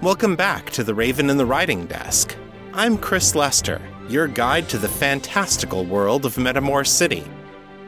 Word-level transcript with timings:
Welcome 0.00 0.36
back 0.36 0.70
to 0.70 0.84
The 0.84 0.94
Raven 0.94 1.28
and 1.28 1.40
the 1.40 1.44
Writing 1.44 1.84
Desk. 1.86 2.36
I'm 2.72 2.96
Chris 2.96 3.34
Lester, 3.34 3.82
your 4.08 4.28
guide 4.28 4.68
to 4.68 4.78
the 4.78 4.88
fantastical 4.88 5.84
world 5.84 6.24
of 6.24 6.36
Metamor 6.36 6.86
City. 6.86 7.24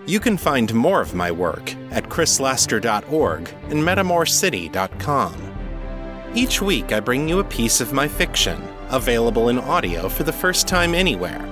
You 0.07 0.19
can 0.19 0.37
find 0.37 0.75
more 0.75 1.01
of 1.01 1.15
my 1.15 1.31
work 1.31 1.73
at 1.93 2.09
chrislester.org 2.09 3.55
and 3.69 3.75
metamorcity.com. 3.75 6.31
Each 6.35 6.61
week, 6.61 6.91
I 6.91 6.99
bring 6.99 7.29
you 7.29 7.39
a 7.39 7.45
piece 7.45 7.81
of 7.81 7.93
my 7.93 8.09
fiction, 8.09 8.61
available 8.89 9.49
in 9.49 9.61
audio 9.61 10.09
for 10.09 10.25
the 10.25 10.33
first 10.33 10.67
time 10.67 10.97
anywhere. 10.97 11.47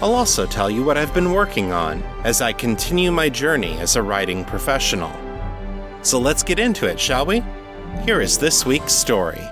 I'll 0.00 0.14
also 0.14 0.46
tell 0.46 0.70
you 0.70 0.84
what 0.84 0.98
I've 0.98 1.14
been 1.14 1.32
working 1.32 1.72
on 1.72 2.00
as 2.22 2.40
I 2.40 2.52
continue 2.52 3.10
my 3.10 3.28
journey 3.28 3.76
as 3.78 3.96
a 3.96 4.02
writing 4.02 4.44
professional. 4.44 5.10
So 6.02 6.20
let's 6.20 6.44
get 6.44 6.60
into 6.60 6.86
it, 6.86 7.00
shall 7.00 7.26
we? 7.26 7.42
Here 8.04 8.20
is 8.20 8.38
this 8.38 8.64
week's 8.64 8.92
story. 8.92 9.42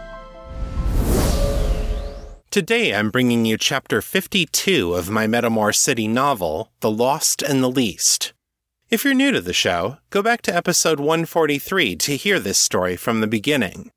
Today 2.51 2.95
I'm 2.95 3.11
bringing 3.11 3.45
you 3.45 3.59
chapter 3.59 4.01
52 4.01 4.95
of 4.95 5.11
my 5.11 5.27
Metamor 5.27 5.75
City 5.75 6.09
novel, 6.09 6.73
The 6.81 6.91
Lost 6.91 7.43
and 7.43 7.63
the 7.63 7.69
Least. 7.69 8.33
If 8.89 9.05
you're 9.05 9.13
new 9.13 9.33
to 9.33 9.43
the 9.43 9.53
show, 9.53 9.99
go 10.09 10.23
back 10.23 10.41
to 10.43 10.57
episode 10.57 10.99
143 10.99 11.95
to 11.97 12.17
hear 12.17 12.41
this 12.41 12.59
story 12.59 12.97
from 12.97 13.21
the 13.21 13.27
beginning. 13.27 13.91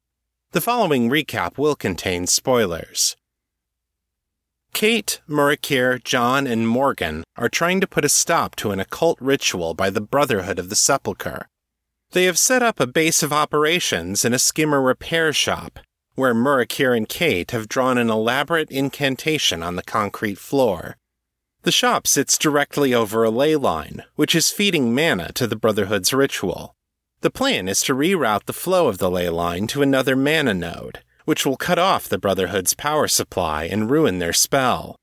The 0.52 0.60
following 0.60 1.10
recap 1.10 1.58
will 1.58 1.76
contain 1.76 2.28
spoilers. 2.28 3.16
Kate, 4.74 5.22
Murakir, 5.30 6.04
John, 6.04 6.46
and 6.46 6.68
Morgan 6.68 7.24
are 7.38 7.48
trying 7.48 7.80
to 7.80 7.88
put 7.88 8.04
a 8.04 8.10
stop 8.10 8.58
to 8.58 8.72
an 8.72 8.82
occult 8.82 9.18
ritual 9.22 9.74
by 9.74 9.90
the 9.90 10.02
Brotherhood 10.02 10.60
of 10.60 10.68
the 10.68 10.76
Sepulchre. 10.76 11.48
They 12.12 12.26
have 12.26 12.38
set 12.38 12.62
up 12.62 12.82
a 12.82 12.86
base 12.86 13.24
of 13.24 13.32
operations 13.32 14.26
in 14.26 14.34
a 14.34 14.40
skimmer 14.40 14.82
repair 14.82 15.32
shop 15.32 15.80
where 16.16 16.34
Murakir 16.34 16.96
and 16.96 17.08
Kate 17.08 17.52
have 17.52 17.70
drawn 17.70 17.98
an 17.98 18.10
elaborate 18.10 18.70
incantation 18.70 19.64
on 19.64 19.76
the 19.76 19.84
concrete 19.84 20.38
floor. 20.38 20.98
The 21.64 21.72
shop 21.72 22.08
sits 22.08 22.38
directly 22.38 22.94
over 22.94 23.24
a 23.24 23.30
ley 23.30 23.56
line, 23.56 24.04
which 24.16 24.34
is 24.34 24.50
feeding 24.50 24.96
mana 24.96 25.32
to 25.34 25.46
the 25.46 25.56
Brotherhood's 25.56 26.14
ritual. 26.14 26.76
The 27.22 27.30
plan 27.30 27.68
is 27.68 27.82
to 27.84 27.94
reroute 27.94 28.46
the 28.46 28.54
flow 28.54 28.88
of 28.88 28.98
the 28.98 29.12
ley 29.12 29.30
line 29.30 29.68
to 29.68 29.84
another 29.84 30.16
mana 30.16 30.56
node, 30.56 31.04
which 31.26 31.46
will 31.46 31.58
cut 31.58 31.78
off 31.78 32.10
the 32.10 32.18
Brotherhood's 32.18 32.74
power 32.74 33.08
supply 33.08 33.66
and 33.66 33.92
ruin 33.92 34.18
their 34.18 34.34
spell. 34.34 34.96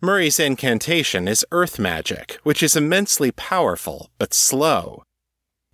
Murray's 0.00 0.40
incantation 0.40 1.28
is 1.28 1.46
earth 1.52 1.78
magic, 1.78 2.38
which 2.42 2.62
is 2.62 2.76
immensely 2.76 3.30
powerful 3.30 4.10
but 4.18 4.34
slow. 4.34 5.04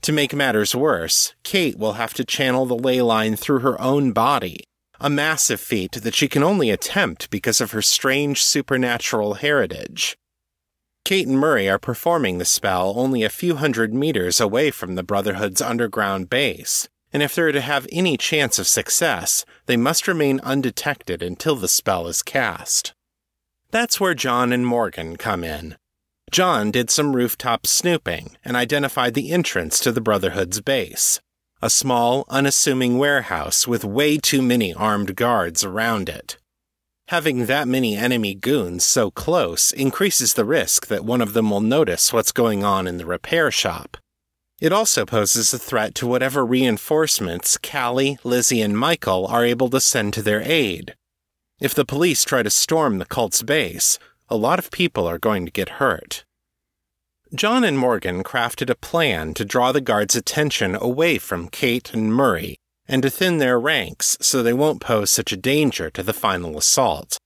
To 0.02 0.12
make 0.12 0.34
matters 0.34 0.74
worse, 0.74 1.32
Kate 1.44 1.78
will 1.78 1.92
have 1.92 2.12
to 2.14 2.24
channel 2.24 2.66
the 2.66 2.74
ley 2.74 3.00
line 3.00 3.36
through 3.36 3.60
her 3.60 3.80
own 3.80 4.10
body, 4.12 4.64
a 5.00 5.08
massive 5.08 5.60
feat 5.60 5.92
that 5.92 6.14
she 6.14 6.28
can 6.28 6.42
only 6.42 6.70
attempt 6.70 7.30
because 7.30 7.60
of 7.60 7.70
her 7.70 7.82
strange 7.82 8.42
supernatural 8.42 9.34
heritage. 9.34 10.16
Kate 11.04 11.28
and 11.28 11.38
Murray 11.38 11.68
are 11.68 11.78
performing 11.78 12.38
the 12.38 12.44
spell 12.44 12.94
only 12.96 13.22
a 13.22 13.28
few 13.28 13.56
hundred 13.56 13.94
meters 13.94 14.40
away 14.40 14.72
from 14.72 14.96
the 14.96 15.02
Brotherhood's 15.04 15.60
underground 15.60 16.28
base, 16.28 16.88
and 17.12 17.22
if 17.22 17.34
they're 17.34 17.52
to 17.52 17.60
have 17.60 17.86
any 17.92 18.16
chance 18.16 18.58
of 18.58 18.66
success, 18.66 19.44
they 19.66 19.76
must 19.76 20.08
remain 20.08 20.40
undetected 20.40 21.22
until 21.22 21.54
the 21.54 21.68
spell 21.68 22.08
is 22.08 22.22
cast. 22.22 22.92
That's 23.70 24.00
where 24.00 24.14
John 24.14 24.52
and 24.52 24.66
Morgan 24.66 25.16
come 25.16 25.44
in. 25.44 25.76
John 26.32 26.70
did 26.70 26.90
some 26.90 27.14
rooftop 27.14 27.66
snooping 27.66 28.38
and 28.42 28.56
identified 28.56 29.12
the 29.12 29.30
entrance 29.30 29.78
to 29.80 29.92
the 29.92 30.00
Brotherhood's 30.00 30.62
base 30.62 31.20
a 31.64 31.70
small, 31.70 32.24
unassuming 32.28 32.98
warehouse 32.98 33.68
with 33.68 33.84
way 33.84 34.18
too 34.18 34.42
many 34.42 34.74
armed 34.74 35.14
guards 35.14 35.62
around 35.62 36.08
it. 36.08 36.36
Having 37.06 37.46
that 37.46 37.68
many 37.68 37.96
enemy 37.96 38.34
goons 38.34 38.84
so 38.84 39.12
close 39.12 39.70
increases 39.70 40.34
the 40.34 40.44
risk 40.44 40.88
that 40.88 41.04
one 41.04 41.20
of 41.20 41.34
them 41.34 41.50
will 41.50 41.60
notice 41.60 42.12
what's 42.12 42.32
going 42.32 42.64
on 42.64 42.88
in 42.88 42.96
the 42.96 43.06
repair 43.06 43.52
shop. 43.52 43.96
It 44.60 44.72
also 44.72 45.06
poses 45.06 45.54
a 45.54 45.58
threat 45.58 45.94
to 45.96 46.06
whatever 46.06 46.44
reinforcements 46.44 47.56
Callie, 47.58 48.18
Lizzie, 48.24 48.62
and 48.62 48.76
Michael 48.76 49.26
are 49.26 49.44
able 49.44 49.70
to 49.70 49.80
send 49.80 50.14
to 50.14 50.22
their 50.22 50.42
aid. 50.42 50.96
If 51.60 51.74
the 51.74 51.84
police 51.84 52.24
try 52.24 52.42
to 52.42 52.50
storm 52.50 52.98
the 52.98 53.04
cult's 53.04 53.44
base, 53.44 54.00
a 54.28 54.36
lot 54.36 54.58
of 54.58 54.70
people 54.70 55.06
are 55.06 55.18
going 55.18 55.44
to 55.44 55.52
get 55.52 55.80
hurt. 55.80 56.24
John 57.34 57.64
and 57.64 57.78
Morgan 57.78 58.22
crafted 58.22 58.68
a 58.68 58.74
plan 58.74 59.32
to 59.34 59.44
draw 59.44 59.72
the 59.72 59.80
guards' 59.80 60.14
attention 60.14 60.74
away 60.74 61.18
from 61.18 61.48
Kate 61.48 61.92
and 61.94 62.12
Murray 62.12 62.56
and 62.86 63.02
to 63.02 63.10
thin 63.10 63.38
their 63.38 63.58
ranks 63.58 64.18
so 64.20 64.42
they 64.42 64.52
won't 64.52 64.80
pose 64.80 65.10
such 65.10 65.32
a 65.32 65.36
danger 65.36 65.88
to 65.90 66.02
the 66.02 66.12
final 66.12 66.58
assault. 66.58 67.16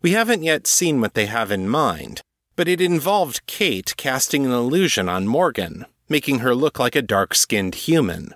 We 0.00 0.12
haven't 0.12 0.44
yet 0.44 0.66
seen 0.66 1.00
what 1.00 1.14
they 1.14 1.26
have 1.26 1.50
in 1.50 1.68
mind, 1.68 2.22
but 2.56 2.68
it 2.68 2.80
involved 2.80 3.46
Kate 3.46 3.94
casting 3.96 4.46
an 4.46 4.52
illusion 4.52 5.08
on 5.08 5.28
Morgan, 5.28 5.84
making 6.08 6.38
her 6.38 6.54
look 6.54 6.78
like 6.78 6.96
a 6.96 7.02
dark 7.02 7.34
skinned 7.34 7.74
human. 7.74 8.34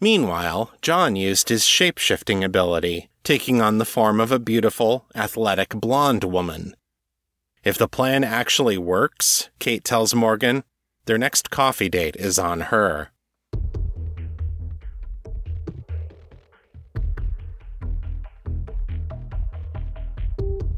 Meanwhile, 0.00 0.72
John 0.82 1.14
used 1.14 1.48
his 1.48 1.64
shape 1.64 1.98
shifting 1.98 2.42
ability, 2.42 3.08
taking 3.22 3.62
on 3.62 3.78
the 3.78 3.84
form 3.84 4.20
of 4.20 4.32
a 4.32 4.38
beautiful, 4.38 5.06
athletic 5.14 5.70
blonde 5.70 6.24
woman. 6.24 6.74
If 7.64 7.78
the 7.78 7.88
plan 7.88 8.24
actually 8.24 8.76
works, 8.76 9.48
Kate 9.58 9.82
tells 9.82 10.14
Morgan, 10.14 10.64
their 11.06 11.16
next 11.16 11.50
coffee 11.50 11.88
date 11.88 12.14
is 12.14 12.38
on 12.38 12.60
her. 12.60 13.08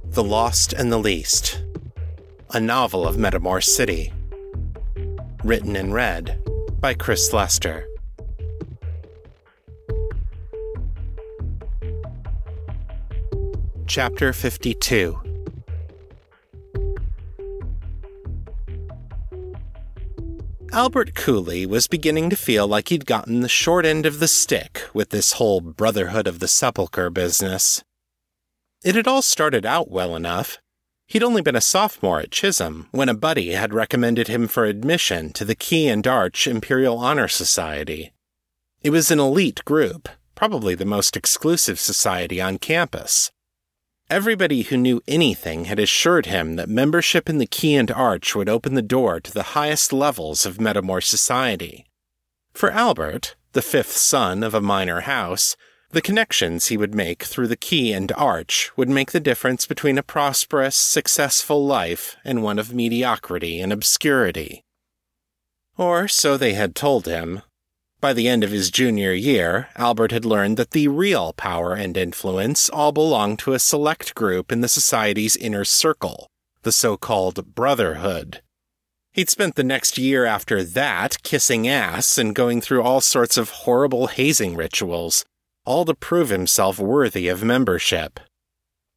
The 0.05 0.23
Lost 0.23 0.73
and 0.73 0.93
the 0.93 0.99
Least, 0.99 1.65
a 2.51 2.61
novel 2.61 3.05
of 3.07 3.17
Metamor 3.17 3.65
City. 3.65 4.13
Written 5.43 5.75
and 5.75 5.93
read 5.93 6.41
by 6.81 6.95
Chris 6.95 7.33
Lester. 7.33 7.85
Chapter 13.89 14.33
52 14.33 15.26
Albert 20.77 21.15
Cooley 21.15 21.65
was 21.65 21.87
beginning 21.87 22.29
to 22.29 22.37
feel 22.37 22.69
like 22.69 22.91
he'd 22.91 23.07
gotten 23.07 23.41
the 23.41 23.49
short 23.49 23.87
end 23.87 24.05
of 24.05 24.19
the 24.19 24.29
stick 24.29 24.83
with 24.93 25.09
this 25.09 25.33
whole 25.33 25.63
Brotherhood 25.63 26.27
of 26.27 26.39
the 26.39 26.47
Sepulchre 26.47 27.09
business. 27.09 27.83
It 28.85 28.95
had 28.95 29.09
all 29.09 29.23
started 29.23 29.65
out 29.65 29.91
well 29.91 30.15
enough. 30.15 30.59
He'd 31.07 31.23
only 31.23 31.41
been 31.41 31.57
a 31.57 31.63
sophomore 31.63 32.21
at 32.21 32.31
Chisholm 32.31 32.89
when 32.91 33.09
a 33.09 33.15
buddy 33.15 33.53
had 33.53 33.73
recommended 33.73 34.29
him 34.29 34.49
for 34.49 34.67
admission 34.67 35.33
to 35.33 35.47
the 35.47 35.55
Key 35.55 35.89
and 35.89 36.07
Arch 36.07 36.47
Imperial 36.47 36.99
Honor 36.99 37.27
Society. 37.27 38.13
It 38.83 38.91
was 38.91 39.11
an 39.11 39.19
elite 39.19 39.65
group, 39.65 40.11
probably 40.35 40.75
the 40.75 40.85
most 40.85 41.17
exclusive 41.17 41.81
society 41.81 42.39
on 42.39 42.59
campus. 42.59 43.33
Everybody 44.09 44.63
who 44.63 44.77
knew 44.77 45.03
anything 45.09 45.65
had 45.65 45.81
assured 45.81 46.27
him 46.27 46.55
that 46.55 46.69
membership 46.69 47.29
in 47.29 47.39
the 47.39 47.47
Key 47.47 47.75
and 47.75 47.91
Arch 47.91 48.37
would 48.37 48.49
open 48.49 48.75
the 48.75 48.83
door 48.83 49.19
to 49.19 49.33
the 49.33 49.55
highest 49.59 49.93
levels 49.93 50.47
of 50.47 50.59
Metamor 50.59 51.03
society. 51.03 51.87
For 52.55 52.71
Albert, 52.71 53.35
the 53.53 53.63
fifth 53.63 53.97
son 53.97 54.45
of 54.45 54.55
a 54.55 54.61
minor 54.61 55.01
house, 55.01 55.57
the 55.91 56.01
connections 56.01 56.67
he 56.67 56.77
would 56.77 56.95
make 56.95 57.25
through 57.25 57.49
the 57.49 57.57
Key 57.57 57.93
and 57.93 58.13
Arch 58.13 58.71
would 58.77 58.89
make 58.89 59.11
the 59.11 59.19
difference 59.19 59.67
between 59.67 59.99
a 59.99 60.05
prosperous, 60.05 60.77
successful 60.77 61.67
life 61.67 62.17
and 62.25 62.45
one 62.45 62.61
of 62.61 62.73
mediocrity 62.73 63.61
and 63.61 63.73
obscurity. 63.73 64.63
Or 65.77 66.07
so 66.07 66.37
they 66.37 66.55
had 66.55 66.77
told 66.77 67.07
him, 67.07 67.43
by 68.01 68.13
the 68.13 68.29
end 68.29 68.45
of 68.45 68.51
his 68.51 68.71
junior 68.71 69.13
year, 69.13 69.69
Albert 69.77 70.13
had 70.13 70.25
learned 70.25 70.57
that 70.57 70.73
the 70.73 70.89
real 70.89 71.33
power 71.33 71.75
and 71.75 71.97
influence 71.97 72.69
all 72.69 72.93
belonged 72.93 73.39
to 73.41 73.55
a 73.55 73.59
select 73.59 74.15
group 74.15 74.53
in 74.53 74.61
the 74.61 74.69
society's 74.69 75.37
inner 75.37 75.65
circle, 75.65 76.29
the 76.63 76.73
so 76.73 76.97
called 76.97 77.55
Brotherhood. 77.55 78.43
He'd 79.13 79.31
spent 79.31 79.55
the 79.55 79.65
next 79.65 79.97
year 79.97 80.27
after 80.27 80.63
that 80.63 81.23
kissing 81.23 81.67
ass 81.67 82.19
and 82.19 82.35
going 82.35 82.61
through 82.61 82.83
all 82.83 83.01
sorts 83.01 83.39
of 83.39 83.49
horrible 83.51 84.09
hazing 84.09 84.57
rituals, 84.57 85.25
all 85.65 85.87
to 85.87 85.95
prove 85.95 86.29
himself 86.29 86.79
worthy 86.79 87.29
of 87.29 87.43
membership. 87.43 88.21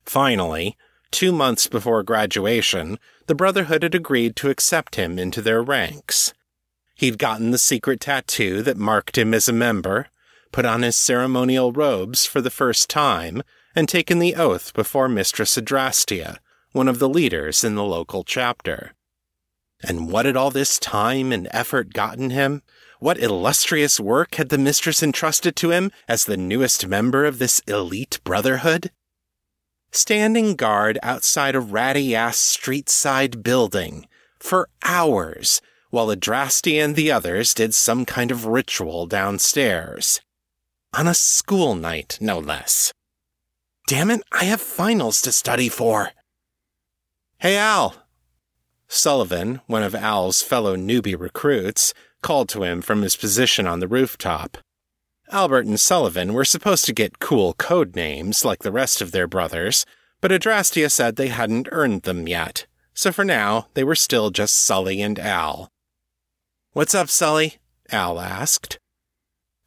Finally, 0.06 0.76
two 1.10 1.32
months 1.32 1.68
before 1.68 2.04
graduation, 2.04 3.00
the 3.28 3.36
Brotherhood 3.36 3.84
had 3.84 3.96
agreed 3.96 4.36
to 4.36 4.50
accept 4.50 4.96
him 4.96 5.18
into 5.18 5.42
their 5.42 5.64
ranks. 5.64 6.34
He'd 7.00 7.18
gotten 7.18 7.52
the 7.52 7.58
secret 7.58 8.02
tattoo 8.02 8.62
that 8.64 8.76
marked 8.76 9.18
him 9.18 9.34
as 9.34 9.48
a 9.48 9.54
member, 9.54 10.08
put 10.52 10.66
on 10.66 10.82
his 10.82 10.98
ceremonial 10.98 11.72
robes 11.72 12.26
for 12.26 12.42
the 12.42 12.50
first 12.50 12.90
time, 12.90 13.42
and 13.74 13.88
taken 13.88 14.20
the 14.20 14.36
oath 14.36 14.74
before 14.74 15.08
Mistress 15.08 15.56
Adrastia, 15.56 16.40
one 16.74 16.90
of 16.90 17.00
the 17.00 17.08
leaders 17.08 17.64
in 17.64 17.76
the 17.76 17.86
local 17.86 18.26
chapter. 18.26 18.96
And 19.82 20.12
what 20.12 20.26
had 20.26 20.36
all 20.36 20.52
this 20.52 20.78
time 20.78 21.32
and 21.32 21.48
effort 21.52 21.94
gotten 21.94 22.32
him? 22.32 22.64
What 23.00 23.18
illustrious 23.18 23.98
work 23.98 24.36
had 24.36 24.50
the 24.50 24.58
mistress 24.58 25.02
entrusted 25.02 25.56
to 25.56 25.72
him 25.72 25.94
as 26.10 26.26
the 26.26 26.36
newest 26.36 26.86
member 26.86 27.24
of 27.24 27.40
this 27.40 27.62
elite 27.62 28.20
brotherhood? 28.26 28.92
standing 29.92 30.56
guard 30.56 31.00
outside 31.02 31.56
a 31.56 31.60
ratty 31.60 32.16
ass 32.16 32.38
street 32.38 32.90
side 32.90 33.42
building 33.42 34.08
for 34.40 34.70
hours 34.84 35.62
while 35.90 36.08
Adrastea 36.08 36.84
and 36.84 36.96
the 36.96 37.12
others 37.12 37.54
did 37.54 37.74
some 37.74 38.06
kind 38.06 38.32
of 38.32 38.46
ritual 38.46 39.06
downstairs. 39.06 40.22
On 40.94 41.08
a 41.08 41.14
school 41.14 41.76
night, 41.76 42.18
no 42.22 42.40
less. 42.40 42.94
Damn 43.88 44.12
it, 44.12 44.22
I 44.32 44.46
have 44.46 44.62
finals 44.62 45.22
to 45.24 45.32
study 45.32 45.70
for. 45.70 46.12
Hey, 47.38 47.58
Al! 47.58 47.96
Sullivan, 48.88 49.62
one 49.68 49.84
of 49.84 49.96
Al's 49.96 50.42
fellow 50.42 50.76
newbie 50.76 51.20
recruits, 51.20 51.94
called 52.22 52.50
to 52.50 52.64
him 52.64 52.82
from 52.82 53.02
his 53.02 53.16
position 53.16 53.68
on 53.68 53.80
the 53.80 53.88
rooftop. 53.88 54.58
Albert 55.32 55.68
and 55.68 55.80
Sullivan 55.80 56.34
were 56.34 56.46
supposed 56.46 56.86
to 56.86 56.94
get 56.94 57.20
cool 57.20 57.54
code 57.54 57.96
names 57.96 58.44
like 58.44 58.64
the 58.64 58.72
rest 58.72 59.00
of 59.00 59.12
their 59.12 59.28
brothers, 59.28 59.86
but 60.22 60.32
Adrastea 60.32 60.92
said 60.92 61.16
they 61.16 61.28
hadn't 61.28 61.70
earned 61.72 62.02
them 62.02 62.28
yet, 62.28 62.66
so 62.94 63.12
for 63.12 63.24
now 63.24 63.68
they 63.76 63.84
were 63.84 63.96
still 63.96 64.32
just 64.32 64.56
Sully 64.56 65.02
and 65.02 65.20
Al. 65.20 65.70
What's 66.74 66.94
up, 66.94 67.10
Sully? 67.10 67.56
Al 67.92 68.20
asked. 68.20 68.78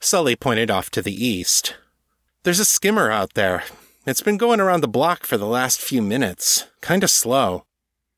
Sully 0.00 0.36
pointed 0.36 0.70
off 0.70 0.88
to 0.90 1.02
the 1.02 1.12
east. 1.12 1.74
There's 2.44 2.60
a 2.60 2.64
skimmer 2.64 3.10
out 3.10 3.34
there. 3.34 3.64
It's 4.06 4.22
been 4.22 4.36
going 4.36 4.60
around 4.60 4.82
the 4.82 4.88
block 4.88 5.26
for 5.26 5.36
the 5.36 5.46
last 5.46 5.80
few 5.80 6.00
minutes. 6.00 6.68
Kinda 6.80 7.08
slow. 7.08 7.64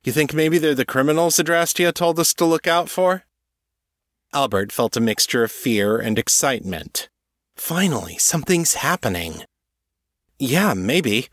You 0.04 0.12
think 0.12 0.34
maybe 0.34 0.58
they're 0.58 0.74
the 0.74 0.84
criminals 0.84 1.36
Adrastia 1.36 1.94
told 1.94 2.18
us 2.18 2.34
to 2.34 2.44
look 2.44 2.66
out 2.66 2.90
for? 2.90 3.24
Albert 4.34 4.70
felt 4.70 4.98
a 4.98 5.00
mixture 5.00 5.44
of 5.44 5.50
fear 5.50 5.96
and 5.96 6.18
excitement. 6.18 7.08
Finally, 7.56 8.18
something's 8.18 8.74
happening. 8.74 9.44
Yeah, 10.38 10.74
maybe. 10.74 11.28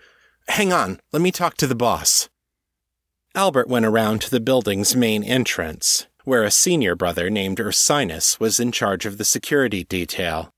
Hang 0.47 0.71
on, 0.71 1.01
let 1.11 1.21
me 1.21 1.33
talk 1.33 1.57
to 1.57 1.67
the 1.67 1.75
boss. 1.75 2.29
Albert 3.35 3.67
went 3.67 3.85
around 3.85 4.21
to 4.21 4.31
the 4.31 4.39
building's 4.39 4.95
main 4.95 5.21
entrance, 5.23 6.07
where 6.23 6.43
a 6.43 6.51
senior 6.51 6.95
brother 6.95 7.29
named 7.29 7.59
Ursinus 7.59 8.39
was 8.39 8.59
in 8.59 8.71
charge 8.71 9.05
of 9.05 9.17
the 9.17 9.25
security 9.25 9.83
detail. 9.83 10.51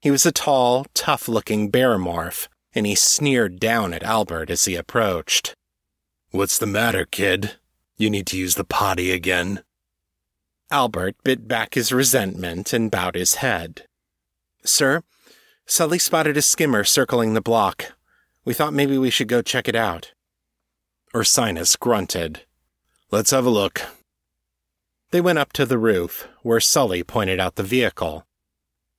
He 0.00 0.10
was 0.10 0.24
a 0.24 0.32
tall, 0.32 0.86
tough 0.94 1.28
looking 1.28 1.70
bear 1.70 1.98
morph, 1.98 2.48
and 2.74 2.86
he 2.86 2.94
sneered 2.94 3.60
down 3.60 3.92
at 3.92 4.02
Albert 4.02 4.50
as 4.50 4.64
he 4.64 4.76
approached. 4.76 5.54
What's 6.30 6.58
the 6.58 6.66
matter, 6.66 7.04
kid? 7.04 7.56
You 7.96 8.08
need 8.08 8.26
to 8.28 8.38
use 8.38 8.54
the 8.54 8.64
potty 8.64 9.10
again. 9.10 9.62
Albert 10.70 11.16
bit 11.24 11.48
back 11.48 11.74
his 11.74 11.92
resentment 11.92 12.72
and 12.72 12.90
bowed 12.90 13.16
his 13.16 13.36
head. 13.36 13.86
Sir, 14.64 15.02
Sully 15.66 16.00
spotted 16.00 16.36
a 16.36 16.42
skimmer 16.42 16.82
circling 16.82 17.34
the 17.34 17.40
block. 17.40 17.92
We 18.44 18.54
thought 18.54 18.72
maybe 18.72 18.98
we 18.98 19.10
should 19.10 19.28
go 19.28 19.42
check 19.42 19.68
it 19.68 19.76
out. 19.76 20.12
Ursinus 21.14 21.78
grunted. 21.78 22.42
Let's 23.10 23.30
have 23.30 23.46
a 23.46 23.50
look. 23.50 23.82
They 25.10 25.20
went 25.20 25.38
up 25.38 25.52
to 25.54 25.66
the 25.66 25.78
roof, 25.78 26.28
where 26.42 26.60
Sully 26.60 27.02
pointed 27.02 27.40
out 27.40 27.56
the 27.56 27.64
vehicle. 27.64 28.26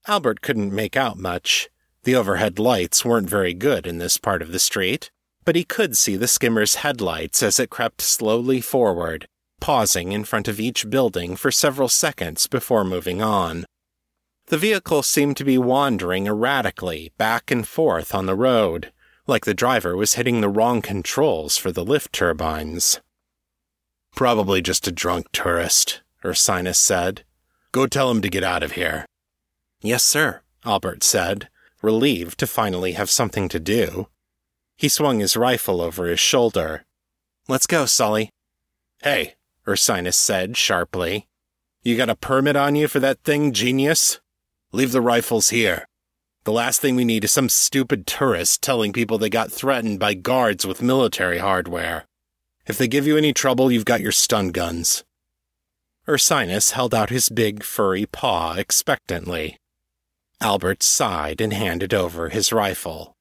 Albert 0.07 0.41
couldn't 0.41 0.73
make 0.73 0.97
out 0.97 1.17
much. 1.17 1.69
The 2.03 2.15
overhead 2.15 2.59
lights 2.59 3.05
weren't 3.05 3.29
very 3.29 3.53
good 3.53 3.87
in 3.87 3.97
this 3.97 4.17
part 4.17 4.41
of 4.41 4.51
the 4.51 4.59
street, 4.59 5.09
but 5.45 5.55
he 5.55 5.63
could 5.63 5.95
see 5.95 6.17
the 6.17 6.27
skimmer's 6.27 6.75
headlights 6.75 7.41
as 7.41 7.59
it 7.59 7.69
crept 7.69 8.01
slowly 8.01 8.59
forward, 8.59 9.27
pausing 9.61 10.11
in 10.11 10.25
front 10.25 10.49
of 10.49 10.59
each 10.59 10.89
building 10.89 11.37
for 11.37 11.51
several 11.51 11.87
seconds 11.87 12.45
before 12.47 12.83
moving 12.83 13.21
on. 13.21 13.65
The 14.47 14.57
vehicle 14.57 15.03
seemed 15.03 15.37
to 15.37 15.45
be 15.45 15.57
wandering 15.57 16.27
erratically 16.27 17.13
back 17.17 17.51
and 17.51 17.65
forth 17.65 18.13
on 18.13 18.25
the 18.25 18.35
road, 18.35 18.91
like 19.27 19.45
the 19.45 19.53
driver 19.53 19.95
was 19.95 20.15
hitting 20.15 20.41
the 20.41 20.49
wrong 20.49 20.81
controls 20.81 21.55
for 21.55 21.71
the 21.71 21.85
lift 21.85 22.11
turbines. 22.11 22.99
Probably 24.15 24.61
just 24.61 24.87
a 24.87 24.91
drunk 24.91 25.27
tourist, 25.31 26.01
Ursinus 26.23 26.75
said. 26.75 27.23
Go 27.71 27.87
tell 27.87 28.11
him 28.11 28.21
to 28.21 28.29
get 28.29 28.43
out 28.43 28.63
of 28.63 28.73
here. 28.73 29.05
Yes, 29.81 30.03
sir, 30.03 30.41
Albert 30.65 31.03
said, 31.03 31.49
relieved 31.81 32.37
to 32.39 32.47
finally 32.47 32.91
have 32.93 33.09
something 33.09 33.49
to 33.49 33.59
do. 33.59 34.07
He 34.77 34.89
swung 34.89 35.19
his 35.19 35.37
rifle 35.37 35.81
over 35.81 36.05
his 36.05 36.19
shoulder. 36.19 36.85
Let's 37.47 37.67
go, 37.67 37.85
Sully. 37.85 38.29
Hey, 39.01 39.35
Ursinus 39.65 40.15
said 40.15 40.57
sharply. 40.57 41.27
You 41.81 41.97
got 41.97 42.09
a 42.09 42.15
permit 42.15 42.55
on 42.55 42.75
you 42.75 42.87
for 42.87 42.99
that 42.99 43.23
thing, 43.23 43.53
genius? 43.53 44.19
Leave 44.71 44.91
the 44.91 45.01
rifles 45.01 45.49
here. 45.49 45.87
The 46.43 46.51
last 46.51 46.81
thing 46.81 46.95
we 46.95 47.05
need 47.05 47.23
is 47.23 47.31
some 47.31 47.49
stupid 47.49 48.07
tourist 48.07 48.61
telling 48.61 48.93
people 48.93 49.17
they 49.17 49.29
got 49.29 49.51
threatened 49.51 49.99
by 49.99 50.13
guards 50.13 50.65
with 50.65 50.81
military 50.81 51.37
hardware. 51.37 52.05
If 52.67 52.77
they 52.77 52.87
give 52.87 53.07
you 53.07 53.17
any 53.17 53.33
trouble, 53.33 53.71
you've 53.71 53.85
got 53.85 54.01
your 54.01 54.11
stun 54.11 54.49
guns. 54.49 55.03
Ursinus 56.07 56.71
held 56.71 56.93
out 56.93 57.09
his 57.09 57.29
big, 57.29 57.63
furry 57.63 58.05
paw 58.05 58.53
expectantly. 58.53 59.57
Albert 60.39 60.81
sighed 60.81 61.39
and 61.39 61.53
handed 61.53 61.93
over 61.93 62.29
his 62.29 62.51
rifle. 62.51 63.15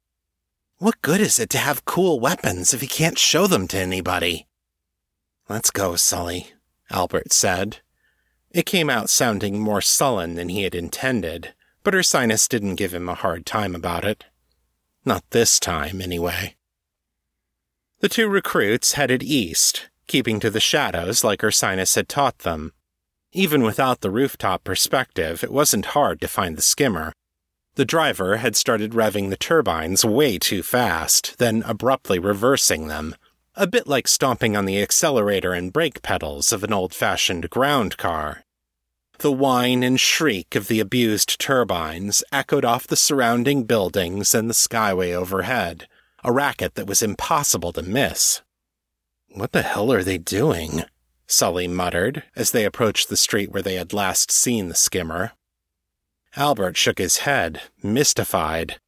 What 0.78 1.02
good 1.02 1.20
is 1.20 1.38
it 1.38 1.50
to 1.50 1.58
have 1.58 1.84
cool 1.84 2.18
weapons 2.18 2.72
if 2.72 2.82
you 2.82 2.88
can't 2.88 3.18
show 3.18 3.46
them 3.46 3.68
to 3.68 3.78
anybody? 3.78 4.46
Let's 5.48 5.70
go, 5.70 5.96
Sully, 5.96 6.52
Albert 6.90 7.32
said. 7.32 7.80
It 8.50 8.64
came 8.66 8.88
out 8.88 9.10
sounding 9.10 9.60
more 9.60 9.82
sullen 9.82 10.34
than 10.34 10.48
he 10.48 10.62
had 10.62 10.74
intended, 10.74 11.54
but 11.82 11.94
Ursinus 11.94 12.48
didn't 12.48 12.76
give 12.76 12.94
him 12.94 13.08
a 13.08 13.14
hard 13.14 13.44
time 13.44 13.74
about 13.74 14.04
it. 14.04 14.24
Not 15.04 15.22
this 15.30 15.60
time, 15.60 16.00
anyway. 16.00 16.56
The 18.00 18.08
two 18.08 18.28
recruits 18.28 18.92
headed 18.92 19.22
east, 19.22 19.90
keeping 20.06 20.40
to 20.40 20.48
the 20.48 20.58
shadows 20.58 21.22
like 21.22 21.42
Ursinus 21.42 21.96
had 21.96 22.08
taught 22.08 22.38
them. 22.38 22.72
Even 23.32 23.62
without 23.62 24.00
the 24.00 24.10
rooftop 24.10 24.64
perspective, 24.64 25.44
it 25.44 25.52
wasn't 25.52 25.92
hard 25.92 26.18
to 26.22 26.28
find 26.28 26.56
the 26.56 26.62
skimmer. 26.62 27.12
The 27.74 27.84
driver 27.84 28.38
had 28.38 28.56
started 28.56 28.92
revving 28.92 29.28
the 29.28 29.36
turbines 29.36 30.02
way 30.02 30.38
too 30.38 30.62
fast, 30.62 31.36
then 31.36 31.62
abruptly 31.66 32.18
reversing 32.18 32.88
them, 32.88 33.16
a 33.54 33.66
bit 33.66 33.86
like 33.86 34.08
stomping 34.08 34.56
on 34.56 34.64
the 34.64 34.80
accelerator 34.80 35.52
and 35.52 35.70
brake 35.70 36.00
pedals 36.00 36.54
of 36.54 36.64
an 36.64 36.72
old 36.72 36.94
fashioned 36.94 37.50
ground 37.50 37.98
car. 37.98 38.44
The 39.18 39.30
whine 39.30 39.82
and 39.82 40.00
shriek 40.00 40.54
of 40.54 40.68
the 40.68 40.80
abused 40.80 41.38
turbines 41.38 42.24
echoed 42.32 42.64
off 42.64 42.86
the 42.86 42.96
surrounding 42.96 43.64
buildings 43.64 44.34
and 44.34 44.48
the 44.48 44.54
skyway 44.54 45.12
overhead, 45.12 45.86
a 46.24 46.32
racket 46.32 46.74
that 46.74 46.86
was 46.86 47.02
impossible 47.02 47.72
to 47.72 47.82
miss. 47.82 48.42
What 49.32 49.52
the 49.52 49.62
hell 49.62 49.92
are 49.92 50.02
they 50.02 50.18
doing? 50.18 50.84
Sully 51.26 51.68
muttered 51.68 52.24
as 52.34 52.50
they 52.50 52.64
approached 52.64 53.08
the 53.08 53.16
street 53.16 53.52
where 53.52 53.62
they 53.62 53.76
had 53.76 53.92
last 53.92 54.30
seen 54.30 54.68
the 54.68 54.74
skimmer. 54.74 55.32
Albert 56.36 56.76
shook 56.76 56.98
his 56.98 57.18
head, 57.18 57.62
mystified. 57.82 58.80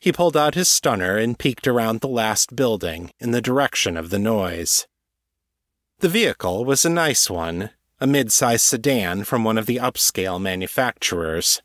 He 0.00 0.12
pulled 0.12 0.36
out 0.36 0.54
his 0.54 0.68
stunner 0.68 1.16
and 1.16 1.38
peeked 1.38 1.66
around 1.66 2.00
the 2.00 2.08
last 2.08 2.54
building 2.54 3.10
in 3.20 3.30
the 3.30 3.40
direction 3.40 3.96
of 3.96 4.10
the 4.10 4.18
noise. 4.18 4.86
The 6.00 6.08
vehicle 6.08 6.64
was 6.64 6.84
a 6.84 6.90
nice 6.90 7.30
one, 7.30 7.70
a 8.00 8.06
mid-sized 8.06 8.66
sedan 8.66 9.24
from 9.24 9.44
one 9.44 9.56
of 9.56 9.66
the 9.66 9.76
upscale 9.76 10.40
manufacturers. 10.40 11.62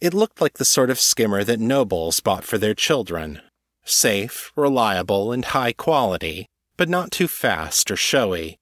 It 0.00 0.14
looked 0.14 0.40
like 0.40 0.58
the 0.58 0.64
sort 0.64 0.90
of 0.90 1.00
skimmer 1.00 1.42
that 1.44 1.58
nobles 1.58 2.20
bought 2.20 2.44
for 2.44 2.58
their 2.58 2.74
children. 2.74 3.40
Safe, 3.86 4.52
reliable, 4.56 5.30
and 5.32 5.44
high 5.44 5.72
quality, 5.72 6.46
but 6.76 6.88
not 6.88 7.12
too 7.12 7.28
fast 7.28 7.90
or 7.90 7.96
showy. 7.96 8.58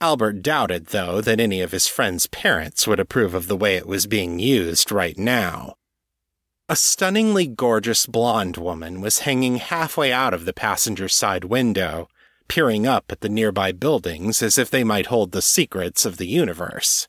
Albert 0.00 0.42
doubted, 0.42 0.86
though, 0.86 1.20
that 1.20 1.38
any 1.38 1.60
of 1.60 1.72
his 1.72 1.86
friend's 1.86 2.26
parents 2.26 2.86
would 2.86 2.98
approve 2.98 3.34
of 3.34 3.46
the 3.46 3.56
way 3.56 3.76
it 3.76 3.86
was 3.86 4.06
being 4.06 4.38
used 4.38 4.90
right 4.90 5.16
now. 5.18 5.74
A 6.68 6.76
stunningly 6.76 7.46
gorgeous 7.46 8.06
blonde 8.06 8.56
woman 8.56 9.02
was 9.02 9.20
hanging 9.20 9.56
halfway 9.56 10.12
out 10.12 10.32
of 10.32 10.46
the 10.46 10.54
passenger 10.54 11.08
side 11.08 11.44
window, 11.44 12.08
peering 12.48 12.86
up 12.86 13.04
at 13.12 13.20
the 13.20 13.28
nearby 13.28 13.70
buildings 13.70 14.42
as 14.42 14.56
if 14.56 14.70
they 14.70 14.82
might 14.82 15.06
hold 15.06 15.32
the 15.32 15.42
secrets 15.42 16.06
of 16.06 16.16
the 16.16 16.26
universe. 16.26 17.06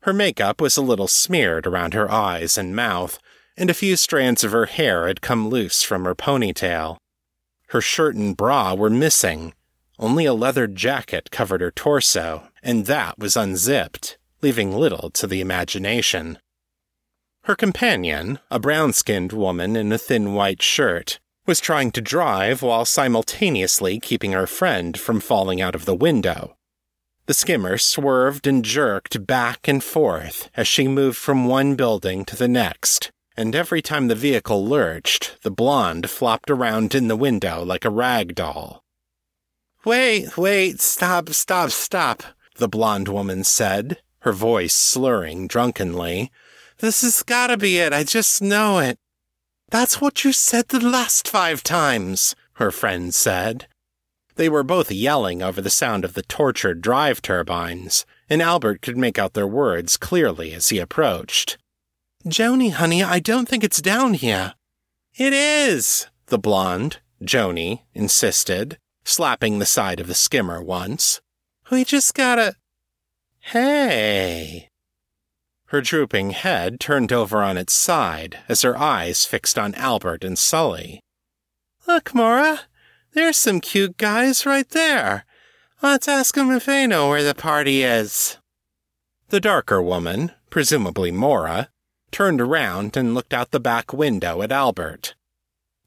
Her 0.00 0.12
makeup 0.12 0.60
was 0.60 0.76
a 0.76 0.82
little 0.82 1.08
smeared 1.08 1.66
around 1.66 1.94
her 1.94 2.10
eyes 2.10 2.58
and 2.58 2.76
mouth, 2.76 3.18
and 3.56 3.70
a 3.70 3.74
few 3.74 3.96
strands 3.96 4.44
of 4.44 4.52
her 4.52 4.66
hair 4.66 5.06
had 5.06 5.20
come 5.20 5.48
loose 5.48 5.82
from 5.82 6.04
her 6.04 6.14
ponytail. 6.14 6.96
Her 7.68 7.80
shirt 7.80 8.14
and 8.14 8.36
bra 8.36 8.74
were 8.74 8.90
missing. 8.90 9.54
Only 9.98 10.24
a 10.24 10.34
leather 10.34 10.66
jacket 10.66 11.30
covered 11.30 11.60
her 11.60 11.70
torso, 11.70 12.48
and 12.62 12.86
that 12.86 13.18
was 13.18 13.36
unzipped, 13.36 14.18
leaving 14.42 14.72
little 14.72 15.10
to 15.10 15.26
the 15.26 15.40
imagination. 15.40 16.38
Her 17.44 17.54
companion, 17.54 18.38
a 18.50 18.58
brown 18.58 18.92
skinned 18.92 19.32
woman 19.32 19.76
in 19.76 19.92
a 19.92 19.98
thin 19.98 20.34
white 20.34 20.62
shirt, 20.62 21.20
was 21.46 21.60
trying 21.60 21.90
to 21.92 22.00
drive 22.00 22.62
while 22.62 22.84
simultaneously 22.84 24.00
keeping 24.00 24.32
her 24.32 24.46
friend 24.46 24.98
from 24.98 25.20
falling 25.20 25.60
out 25.60 25.74
of 25.74 25.84
the 25.84 25.94
window. 25.94 26.56
The 27.26 27.34
skimmer 27.34 27.78
swerved 27.78 28.46
and 28.46 28.64
jerked 28.64 29.26
back 29.26 29.68
and 29.68 29.82
forth 29.82 30.50
as 30.56 30.66
she 30.68 30.88
moved 30.88 31.16
from 31.16 31.46
one 31.46 31.74
building 31.74 32.24
to 32.26 32.36
the 32.36 32.48
next, 32.48 33.10
and 33.36 33.54
every 33.54 33.82
time 33.82 34.08
the 34.08 34.14
vehicle 34.14 34.64
lurched, 34.64 35.38
the 35.42 35.50
blonde 35.50 36.08
flopped 36.08 36.50
around 36.50 36.94
in 36.94 37.08
the 37.08 37.16
window 37.16 37.64
like 37.64 37.84
a 37.84 37.90
rag 37.90 38.34
doll. 38.34 38.82
Wait, 39.84 40.36
wait, 40.36 40.80
stop, 40.80 41.28
stop, 41.30 41.70
stop, 41.70 42.22
the 42.56 42.68
blonde 42.68 43.08
woman 43.08 43.44
said, 43.44 43.98
her 44.20 44.32
voice 44.32 44.74
slurring 44.74 45.46
drunkenly. 45.46 46.30
This 46.78 47.02
has 47.02 47.22
gotta 47.22 47.56
be 47.56 47.78
it, 47.78 47.92
I 47.92 48.04
just 48.04 48.40
know 48.40 48.78
it. 48.78 48.98
That's 49.70 50.00
what 50.00 50.24
you 50.24 50.32
said 50.32 50.68
the 50.68 50.80
last 50.80 51.28
five 51.28 51.62
times, 51.62 52.34
her 52.54 52.70
friend 52.70 53.14
said. 53.14 53.66
They 54.36 54.48
were 54.48 54.62
both 54.62 54.90
yelling 54.90 55.42
over 55.42 55.60
the 55.60 55.70
sound 55.70 56.04
of 56.04 56.14
the 56.14 56.22
tortured 56.22 56.80
drive 56.80 57.22
turbines, 57.22 58.06
and 58.28 58.40
Albert 58.40 58.82
could 58.82 58.96
make 58.96 59.18
out 59.18 59.34
their 59.34 59.46
words 59.46 59.96
clearly 59.96 60.52
as 60.54 60.70
he 60.70 60.78
approached. 60.78 61.58
Joni, 62.26 62.72
honey, 62.72 63.02
I 63.02 63.20
don't 63.20 63.46
think 63.46 63.62
it's 63.62 63.82
down 63.82 64.14
here. 64.14 64.54
It 65.16 65.34
is, 65.34 66.06
the 66.26 66.38
blonde, 66.38 67.00
Joni, 67.22 67.82
insisted, 67.92 68.78
slapping 69.04 69.58
the 69.58 69.66
side 69.66 70.00
of 70.00 70.06
the 70.06 70.14
skimmer 70.14 70.62
once. 70.62 71.20
We 71.70 71.84
just 71.84 72.14
gotta. 72.14 72.56
Hey, 73.40 74.70
her 75.66 75.82
drooping 75.82 76.30
head 76.30 76.80
turned 76.80 77.12
over 77.12 77.42
on 77.42 77.58
its 77.58 77.74
side 77.74 78.38
as 78.48 78.62
her 78.62 78.78
eyes 78.78 79.26
fixed 79.26 79.58
on 79.58 79.74
Albert 79.74 80.24
and 80.24 80.38
Sully. 80.38 81.00
Look, 81.86 82.14
Mora, 82.14 82.60
there's 83.12 83.36
some 83.36 83.60
cute 83.60 83.98
guys 83.98 84.46
right 84.46 84.68
there. 84.70 85.26
Let's 85.82 86.08
ask 86.08 86.38
'em 86.38 86.50
if 86.52 86.64
they 86.64 86.86
know 86.86 87.10
where 87.10 87.22
the 87.22 87.34
party 87.34 87.82
is. 87.82 88.38
The 89.28 89.40
darker 89.40 89.82
woman, 89.82 90.32
presumably 90.48 91.10
Mora, 91.10 91.68
turned 92.14 92.40
around 92.40 92.96
and 92.96 93.12
looked 93.12 93.34
out 93.34 93.50
the 93.50 93.58
back 93.58 93.92
window 93.92 94.40
at 94.40 94.52
Albert. 94.52 95.16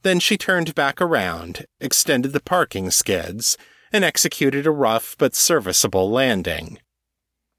Then 0.04 0.20
she 0.20 0.36
turned 0.36 0.76
back 0.76 1.02
around, 1.02 1.66
extended 1.80 2.34
the 2.34 2.42
parking 2.42 2.92
skids, 2.92 3.58
and 3.94 4.04
executed 4.04 4.68
a 4.68 4.72
rough 4.72 5.16
but 5.18 5.36
serviceable 5.36 6.12
landing. 6.12 6.80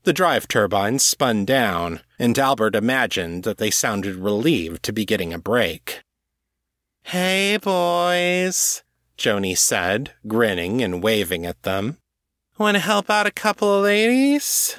The 0.02 0.12
drive 0.12 0.48
turbines 0.48 1.02
spun 1.02 1.46
down, 1.46 2.00
and 2.18 2.38
Albert 2.38 2.76
imagined 2.76 3.42
that 3.44 3.56
they 3.56 3.70
sounded 3.70 4.16
relieved 4.16 4.82
to 4.82 4.92
be 4.92 5.06
getting 5.06 5.32
a 5.32 5.38
break. 5.38 6.02
Hey, 7.04 7.56
boys, 7.56 8.82
Joni 9.16 9.56
said, 9.56 10.12
grinning 10.26 10.82
and 10.82 11.02
waving 11.02 11.46
at 11.46 11.62
them. 11.62 11.96
Want 12.58 12.74
to 12.74 12.80
help 12.80 13.08
out 13.08 13.26
a 13.26 13.30
couple 13.30 13.74
of 13.74 13.84
ladies? 13.84 14.78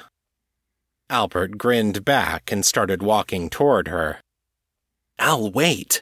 Albert 1.10 1.58
grinned 1.58 2.04
back 2.04 2.52
and 2.52 2.64
started 2.64 3.02
walking 3.02 3.50
toward 3.50 3.88
her. 3.88 4.20
Al, 5.18 5.50
wait. 5.50 6.00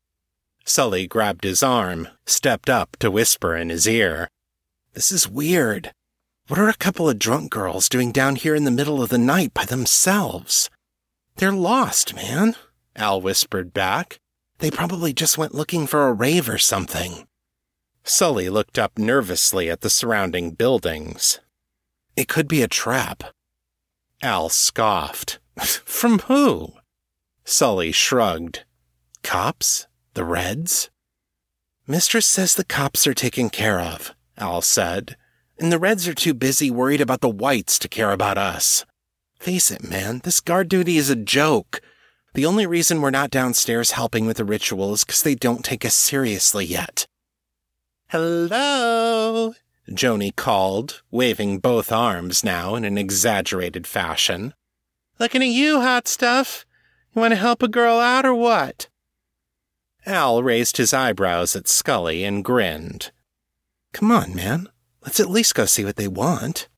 Sully 0.67 1.07
grabbed 1.07 1.45
his 1.45 1.63
arm, 1.63 2.09
stepped 2.27 2.69
up 2.69 2.95
to 2.99 3.11
whisper 3.11 3.57
in 3.57 3.71
his 3.71 3.89
ear. 3.89 4.29
This 4.93 5.11
is 5.11 5.27
weird. 5.27 5.93
What 6.49 6.59
are 6.59 6.69
a 6.69 6.75
couple 6.75 7.09
of 7.09 7.19
drunk 7.19 7.51
girls 7.51 7.89
doing 7.89 8.13
down 8.13 8.37
here 8.37 8.55
in 8.55 8.65
the 8.65 8.71
middle 8.71 9.03
of 9.03 9.09
the 9.09 9.17
night 9.17 9.55
by 9.55 9.65
themselves? 9.65 10.69
They're 11.37 11.53
lost, 11.53 12.15
man, 12.15 12.55
Al 12.95 13.23
whispered 13.23 13.73
back. 13.73 14.19
They 14.59 14.71
probably 14.71 15.15
just 15.15 15.39
went 15.39 15.55
looking 15.55 15.87
for 15.87 16.07
a 16.07 16.13
rave 16.13 16.51
or 16.51 16.59
something. 16.59 17.27
Sully 18.05 18.51
looked 18.51 18.79
up 18.79 18.99
nervously 18.99 19.71
at 19.71 19.81
the 19.81 19.91
surrounding 19.91 20.51
buildings. 20.51 21.41
It 22.15 22.29
could 22.29 22.47
be 22.47 22.61
a 22.61 22.69
trap. 22.69 23.25
Al 24.23 24.49
scoffed. 24.49 25.39
From 25.59 26.21
who? 26.21 26.75
Sully 27.45 27.93
shrugged. 27.93 28.65
Cops? 29.23 29.87
The 30.15 30.25
Reds? 30.25 30.91
Mistress 31.87 32.27
says 32.27 32.55
the 32.55 32.65
cops 32.65 33.07
are 33.07 33.15
taken 33.15 33.51
care 33.51 33.81
of, 33.81 34.15
Al 34.37 34.63
said 34.63 35.17
and 35.59 35.73
the 35.73 35.79
Reds 35.79 36.07
are 36.07 36.15
too 36.15 36.35
busy 36.35 36.71
worried 36.71 37.01
about 37.01 37.21
the 37.21 37.29
Whites 37.29 37.79
to 37.81 37.89
care 37.89 38.13
about 38.13 38.39
us. 38.39 38.85
Face 39.39 39.71
it, 39.71 39.89
man, 39.89 40.21
this 40.25 40.41
guard 40.41 40.69
duty 40.69 40.97
is 40.97 41.11
a 41.11 41.17
joke. 41.17 41.81
The 42.35 42.47
only 42.47 42.67
reason 42.67 43.01
we're 43.01 43.11
not 43.11 43.31
downstairs 43.31 43.93
helping 43.93 44.27
with 44.27 44.37
the 44.37 44.45
ritual 44.45 44.93
is 44.93 45.05
because 45.05 45.23
they 45.23 45.35
don't 45.35 45.65
take 45.65 45.85
us 45.85 45.95
seriously 45.95 46.65
yet. 46.65 47.07
Hello? 48.09 49.55
Joni 49.91 50.35
called, 50.35 51.03
waving 51.11 51.59
both 51.59 51.91
arms 51.93 52.45
now 52.45 52.75
in 52.75 52.85
an 52.85 52.99
exaggerated 52.99 53.87
fashion. 53.87 54.55
Looking 55.19 55.43
at 55.43 55.49
you, 55.49 55.81
hot 55.81 56.07
stuff. 56.07 56.65
You 57.15 57.21
want 57.21 57.33
to 57.33 57.37
help 57.37 57.63
a 57.63 57.69
girl 57.69 57.99
out 57.99 58.25
or 58.25 58.35
what? 58.35 58.89
Al 60.07 60.43
raised 60.43 60.77
his 60.77 60.95
eyebrows 60.95 61.57
at 61.57 61.69
Sully 61.69 62.25
and 62.25 62.45
grinned. 62.45 63.11
Come 63.93 64.11
on, 64.11 64.35
man. 64.35 64.69
Let's 65.03 65.21
at 65.21 65.31
least 65.31 65.55
go 65.55 65.65
see 65.65 65.85
what 65.85 65.97
they 65.97 66.09
want. 66.09 66.69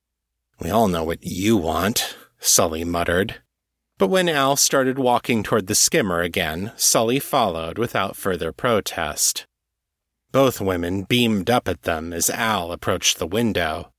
We 0.61 0.71
all 0.71 0.89
know 0.89 1.05
what 1.05 1.23
you 1.23 1.57
want, 1.57 2.17
Sully 2.39 2.85
muttered. 2.85 3.41
But 3.99 4.09
when 4.09 4.29
Al 4.29 4.57
started 4.57 4.99
walking 4.99 5.43
toward 5.43 5.67
the 5.67 5.75
skimmer 5.75 6.23
again, 6.23 6.73
Sully 6.77 7.19
followed 7.19 7.77
without 7.77 8.17
further 8.17 8.53
protest. 8.53 9.47
Both 10.33 10.61
women 10.61 11.03
beamed 11.03 11.51
up 11.51 11.67
at 11.67 11.83
them 11.83 12.13
as 12.13 12.31
Al 12.31 12.71
approached 12.71 13.19
the 13.19 13.27
window. 13.27 13.93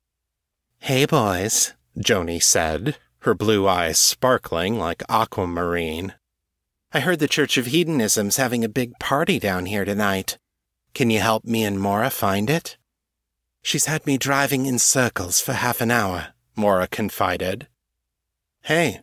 Hey, 0.80 1.06
boys, 1.06 1.74
Joni 1.98 2.42
said, 2.42 2.98
her 3.20 3.34
blue 3.34 3.68
eyes 3.68 4.00
sparkling 4.00 4.80
like 4.80 5.04
aquamarine. 5.10 6.14
I 6.94 7.02
heard 7.02 7.20
the 7.20 7.28
Church 7.28 7.58
of 7.58 7.68
Hedonism's 7.68 8.38
having 8.38 8.64
a 8.64 8.70
big 8.70 8.98
party 9.00 9.40
down 9.40 9.66
here 9.66 9.86
tonight. 9.86 10.38
Can 10.94 11.10
you 11.10 11.20
help 11.20 11.46
me 11.46 11.64
and 11.64 11.80
Mora 11.80 12.10
find 12.10 12.50
it? 12.50 12.78
She's 13.62 13.86
had 13.86 14.06
me 14.08 14.18
driving 14.18 14.66
in 14.66 14.80
circles 14.80 15.40
for 15.40 15.54
half 15.54 15.82
an 15.82 15.92
hour, 15.92 16.30
Mora 16.56 16.88
confided. 16.88 17.68
Hey, 18.64 19.02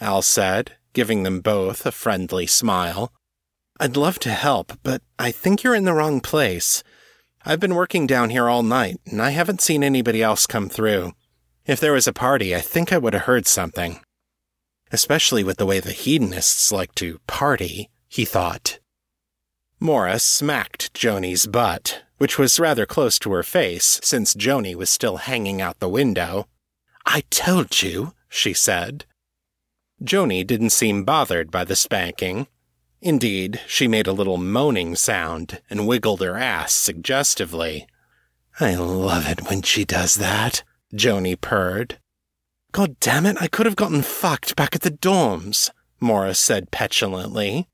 Al 0.00 0.22
said, 0.22 0.76
giving 0.92 1.22
them 1.22 1.40
both 1.40 1.84
a 1.84 1.92
friendly 1.92 2.46
smile. 2.46 3.12
I'd 3.78 3.96
love 3.96 4.18
to 4.20 4.30
help, 4.30 4.72
but 4.82 5.02
I 5.18 5.30
think 5.30 5.62
you're 5.62 5.74
in 5.74 5.84
the 5.84 5.92
wrong 5.92 6.20
place. 6.20 6.82
I've 7.44 7.60
been 7.60 7.74
working 7.74 8.06
down 8.06 8.30
here 8.30 8.48
all 8.48 8.62
night, 8.62 8.98
and 9.04 9.20
I 9.20 9.30
haven't 9.30 9.60
seen 9.60 9.84
anybody 9.84 10.22
else 10.22 10.46
come 10.46 10.68
through. 10.68 11.12
If 11.66 11.78
there 11.78 11.92
was 11.92 12.06
a 12.06 12.12
party, 12.12 12.56
I 12.56 12.60
think 12.60 12.92
I 12.92 12.98
would 12.98 13.12
have 13.12 13.24
heard 13.24 13.46
something. 13.46 14.00
Especially 14.90 15.44
with 15.44 15.58
the 15.58 15.66
way 15.66 15.80
the 15.80 15.92
hedonists 15.92 16.72
like 16.72 16.94
to 16.94 17.20
party, 17.26 17.90
he 18.08 18.24
thought. 18.24 18.78
Mora 19.78 20.18
smacked 20.18 20.94
Joni's 20.94 21.46
butt, 21.46 22.02
which 22.16 22.38
was 22.38 22.58
rather 22.58 22.86
close 22.86 23.18
to 23.18 23.32
her 23.32 23.42
face 23.42 24.00
since 24.02 24.34
Joni 24.34 24.74
was 24.74 24.88
still 24.88 25.18
hanging 25.18 25.60
out 25.60 25.80
the 25.80 25.88
window. 25.88 26.48
I 27.04 27.24
told 27.30 27.82
you, 27.82 28.14
she 28.28 28.54
said. 28.54 29.04
Joni 30.02 30.46
didn't 30.46 30.70
seem 30.70 31.04
bothered 31.04 31.50
by 31.50 31.64
the 31.64 31.76
spanking. 31.76 32.46
Indeed, 33.06 33.60
she 33.68 33.86
made 33.86 34.08
a 34.08 34.12
little 34.12 34.36
moaning 34.36 34.96
sound 34.96 35.62
and 35.70 35.86
wiggled 35.86 36.20
her 36.22 36.36
ass 36.36 36.74
suggestively. 36.74 37.86
I 38.58 38.74
love 38.74 39.28
it 39.28 39.48
when 39.48 39.62
she 39.62 39.84
does 39.84 40.16
that, 40.16 40.64
Joni 40.92 41.40
purred. 41.40 42.00
God 42.72 42.98
damn 42.98 43.24
it, 43.24 43.36
I 43.40 43.46
could 43.46 43.64
have 43.64 43.76
gotten 43.76 44.02
fucked 44.02 44.56
back 44.56 44.74
at 44.74 44.80
the 44.80 44.90
dorms, 44.90 45.70
Mora 46.00 46.34
said 46.34 46.72
petulantly. 46.72 47.68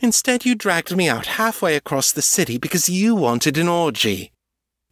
Instead, 0.00 0.44
you 0.44 0.54
dragged 0.54 0.94
me 0.94 1.08
out 1.08 1.40
halfway 1.40 1.76
across 1.76 2.12
the 2.12 2.20
city 2.20 2.58
because 2.58 2.86
you 2.86 3.14
wanted 3.14 3.56
an 3.56 3.68
orgy. 3.68 4.32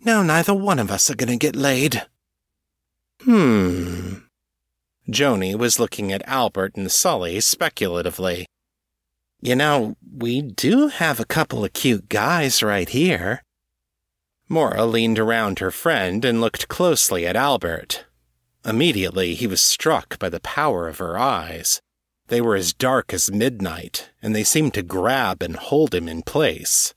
Now 0.00 0.22
neither 0.22 0.54
one 0.54 0.78
of 0.78 0.90
us 0.90 1.10
are 1.10 1.16
going 1.16 1.28
to 1.28 1.36
get 1.36 1.54
laid. 1.54 2.06
Hmm. 3.24 4.20
Joni 5.10 5.54
was 5.54 5.78
looking 5.78 6.10
at 6.10 6.26
Albert 6.26 6.76
and 6.76 6.90
Sully 6.90 7.40
speculatively. 7.40 8.46
You 9.44 9.56
know, 9.56 9.96
we 10.16 10.40
do 10.40 10.86
have 10.86 11.18
a 11.18 11.24
couple 11.24 11.64
of 11.64 11.72
cute 11.72 12.08
guys 12.08 12.62
right 12.62 12.88
here. 12.88 13.42
Mora 14.48 14.86
leaned 14.86 15.18
around 15.18 15.58
her 15.58 15.72
friend 15.72 16.24
and 16.24 16.40
looked 16.40 16.68
closely 16.68 17.26
at 17.26 17.34
Albert. 17.34 18.06
Immediately, 18.64 19.34
he 19.34 19.48
was 19.48 19.60
struck 19.60 20.16
by 20.20 20.28
the 20.28 20.38
power 20.38 20.86
of 20.86 20.98
her 20.98 21.18
eyes. 21.18 21.80
They 22.28 22.40
were 22.40 22.54
as 22.54 22.72
dark 22.72 23.12
as 23.12 23.32
midnight, 23.32 24.10
and 24.22 24.32
they 24.32 24.44
seemed 24.44 24.74
to 24.74 24.82
grab 24.84 25.42
and 25.42 25.56
hold 25.56 25.92
him 25.92 26.06
in 26.08 26.22
place. 26.22 26.94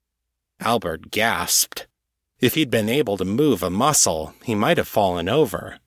Albert 0.60 1.10
gasped. 1.10 1.88
If 2.40 2.54
he'd 2.54 2.70
been 2.70 2.90
able 2.90 3.18
to 3.18 3.26
move 3.26 3.64
a 3.64 3.72
muscle, 3.72 4.36
he 4.44 4.54
might 4.54 4.78
have 4.78 4.88
fallen 4.88 5.28
over. 5.28 5.80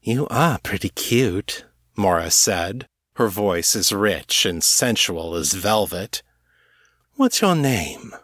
You 0.00 0.28
are 0.28 0.60
pretty 0.62 0.90
cute, 0.90 1.64
Mora 1.96 2.30
said, 2.30 2.86
her 3.16 3.28
voice 3.28 3.74
as 3.74 3.92
rich 3.92 4.44
and 4.44 4.62
sensual 4.62 5.34
as 5.34 5.54
velvet. 5.54 6.22
What's 7.14 7.40
your 7.40 7.56
name? 7.56 8.14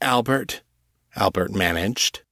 Albert, 0.00 0.62
Albert 1.14 1.52
managed. 1.52 2.22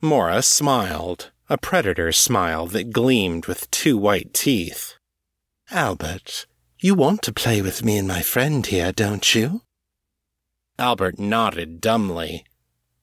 Mora 0.00 0.42
smiled, 0.42 1.30
a 1.48 1.58
predator's 1.58 2.16
smile 2.16 2.66
that 2.68 2.92
gleamed 2.92 3.46
with 3.46 3.70
two 3.70 3.98
white 3.98 4.32
teeth. 4.32 4.94
Albert, 5.70 6.46
you 6.78 6.94
want 6.94 7.22
to 7.22 7.32
play 7.32 7.60
with 7.60 7.84
me 7.84 7.98
and 7.98 8.08
my 8.08 8.22
friend 8.22 8.66
here, 8.66 8.90
don't 8.90 9.34
you? 9.34 9.62
Albert 10.78 11.18
nodded 11.18 11.80
dumbly. 11.80 12.44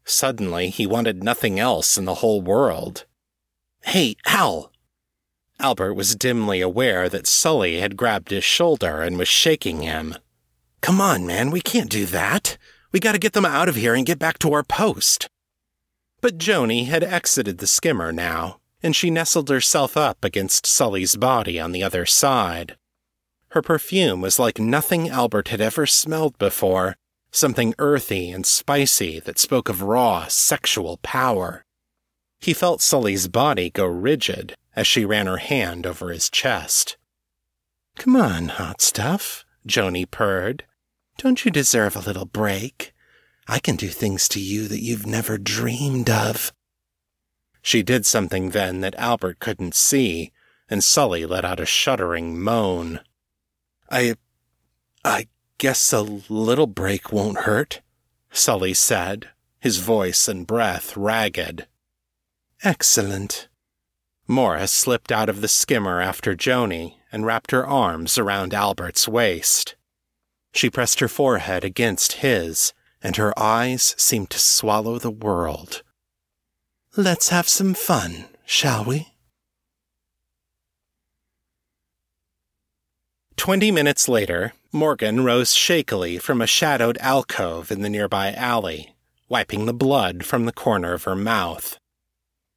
Suddenly, 0.04 0.70
he 0.70 0.88
wanted 0.88 1.24
nothing 1.24 1.60
else 1.60 1.98
in 1.98 2.06
the 2.06 2.16
whole 2.16 2.42
world. 2.42 3.06
Hey, 3.84 4.16
Al! 4.26 4.72
Albert 5.62 5.94
was 5.96 6.16
dimly 6.16 6.62
aware 6.62 7.10
that 7.10 7.28
Sully 7.28 7.80
had 7.80 7.98
grabbed 7.98 8.30
his 8.30 8.46
shoulder 8.46 9.02
and 9.02 9.18
was 9.18 9.28
shaking 9.28 9.82
him. 9.82 10.16
Come 10.82 11.02
on, 11.02 11.26
man, 11.26 11.52
we 11.52 11.60
can't 11.60 11.90
do 11.90 12.06
that. 12.06 12.58
We 12.94 13.02
gotta 13.02 13.20
get 13.20 13.34
them 13.34 13.46
out 13.46 13.68
of 13.68 13.76
here 13.76 13.94
and 13.94 14.06
get 14.06 14.20
back 14.20 14.40
to 14.40 14.54
our 14.54 14.64
post. 14.64 15.28
But 16.22 16.38
Joni 16.38 16.88
had 16.88 17.04
exited 17.04 17.58
the 17.58 17.68
skimmer 17.68 18.14
now, 18.14 18.60
and 18.82 18.96
she 18.96 19.10
nestled 19.12 19.50
herself 19.50 19.98
up 19.98 20.24
against 20.24 20.66
Sully's 20.66 21.18
body 21.18 21.60
on 21.60 21.74
the 21.74 21.84
other 21.84 22.06
side. 22.06 22.78
Her 23.50 23.62
perfume 23.62 24.22
was 24.22 24.40
like 24.40 24.60
nothing 24.60 25.10
Albert 25.10 25.50
had 25.50 25.60
ever 25.60 25.86
smelled 25.86 26.38
before, 26.38 26.96
something 27.32 27.76
earthy 27.80 28.32
and 28.32 28.46
spicy 28.46 29.20
that 29.20 29.38
spoke 29.38 29.68
of 29.68 29.82
raw, 29.82 30.28
sexual 30.30 30.98
power. 31.04 31.66
He 32.40 32.54
felt 32.54 32.82
Sully's 32.82 33.28
body 33.28 33.70
go 33.70 33.86
rigid 33.86 34.56
as 34.80 34.88
she 34.88 35.04
ran 35.04 35.28
her 35.28 35.40
hand 35.40 35.86
over 35.86 36.10
his 36.10 36.30
chest. 36.30 36.96
Come 37.98 38.16
on, 38.16 38.48
hot 38.48 38.80
stuff, 38.80 39.44
Joni 39.68 40.10
purred. 40.10 40.64
Don't 41.18 41.44
you 41.44 41.52
deserve 41.52 41.98
a 41.98 42.00
little 42.00 42.24
break? 42.24 42.94
I 43.46 43.60
can 43.60 43.76
do 43.76 43.90
things 43.90 44.30
to 44.30 44.40
you 44.40 44.70
that 44.70 44.82
you've 44.82 45.06
never 45.06 45.38
dreamed 45.38 46.10
of. 46.10 46.54
She 47.62 47.84
did 47.84 48.06
something 48.06 48.52
then 48.52 48.80
that 48.80 48.96
Albert 48.96 49.40
couldn't 49.40 49.76
see, 49.76 50.32
and 50.70 50.82
Sully 50.82 51.26
let 51.26 51.44
out 51.44 51.60
a 51.60 51.66
shuddering 51.66 52.40
moan. 52.40 53.02
I. 53.92 54.16
I 55.04 55.28
guess 55.58 55.92
a 55.92 56.00
little 56.02 56.68
break 56.68 57.12
won't 57.12 57.40
hurt, 57.40 57.82
Sully 58.32 58.74
said, 58.74 59.28
his 59.60 59.80
voice 59.80 60.30
and 60.30 60.48
breath 60.48 60.96
ragged. 60.96 61.68
Excellent. 62.64 63.49
Mora 64.30 64.68
slipped 64.68 65.12
out 65.12 65.28
of 65.28 65.42
the 65.42 65.48
skimmer 65.48 66.00
after 66.00 66.36
Joni 66.36 66.98
and 67.12 67.26
wrapped 67.26 67.50
her 67.50 67.66
arms 67.66 68.20
around 68.20 68.54
Albert's 68.54 69.08
waist. 69.08 69.76
She 70.54 70.70
pressed 70.70 71.00
her 71.00 71.08
forehead 71.08 71.64
against 71.64 72.22
his, 72.22 72.72
and 73.02 73.16
her 73.16 73.34
eyes 73.40 73.96
seemed 73.98 74.30
to 74.30 74.38
swallow 74.38 75.00
the 75.00 75.10
world. 75.10 75.82
Let's 76.96 77.30
have 77.30 77.50
some 77.50 77.74
fun, 77.74 78.26
shall 78.46 78.86
we? 78.86 79.08
Twenty 83.36 83.72
minutes 83.72 84.08
later, 84.08 84.54
Morgan 84.72 85.24
rose 85.24 85.56
shakily 85.56 86.20
from 86.20 86.40
a 86.40 86.46
shadowed 86.46 87.00
alcove 87.00 87.72
in 87.72 87.82
the 87.82 87.90
nearby 87.90 88.32
alley, 88.34 88.94
wiping 89.28 89.66
the 89.66 89.74
blood 89.74 90.24
from 90.24 90.46
the 90.46 90.52
corner 90.52 90.94
of 90.94 91.06
her 91.06 91.16
mouth. 91.16 91.80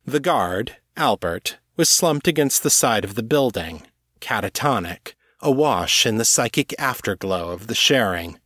The 0.04 0.20
guard, 0.20 0.76
Albert, 0.98 1.56
was 1.76 1.88
slumped 1.88 2.28
against 2.28 2.62
the 2.62 2.70
side 2.70 3.04
of 3.04 3.14
the 3.14 3.22
building, 3.22 3.82
catatonic, 4.20 5.14
awash 5.40 6.06
in 6.06 6.18
the 6.18 6.24
psychic 6.24 6.74
afterglow 6.78 7.50
of 7.50 7.66
the 7.66 7.74
sharing. 7.74 8.38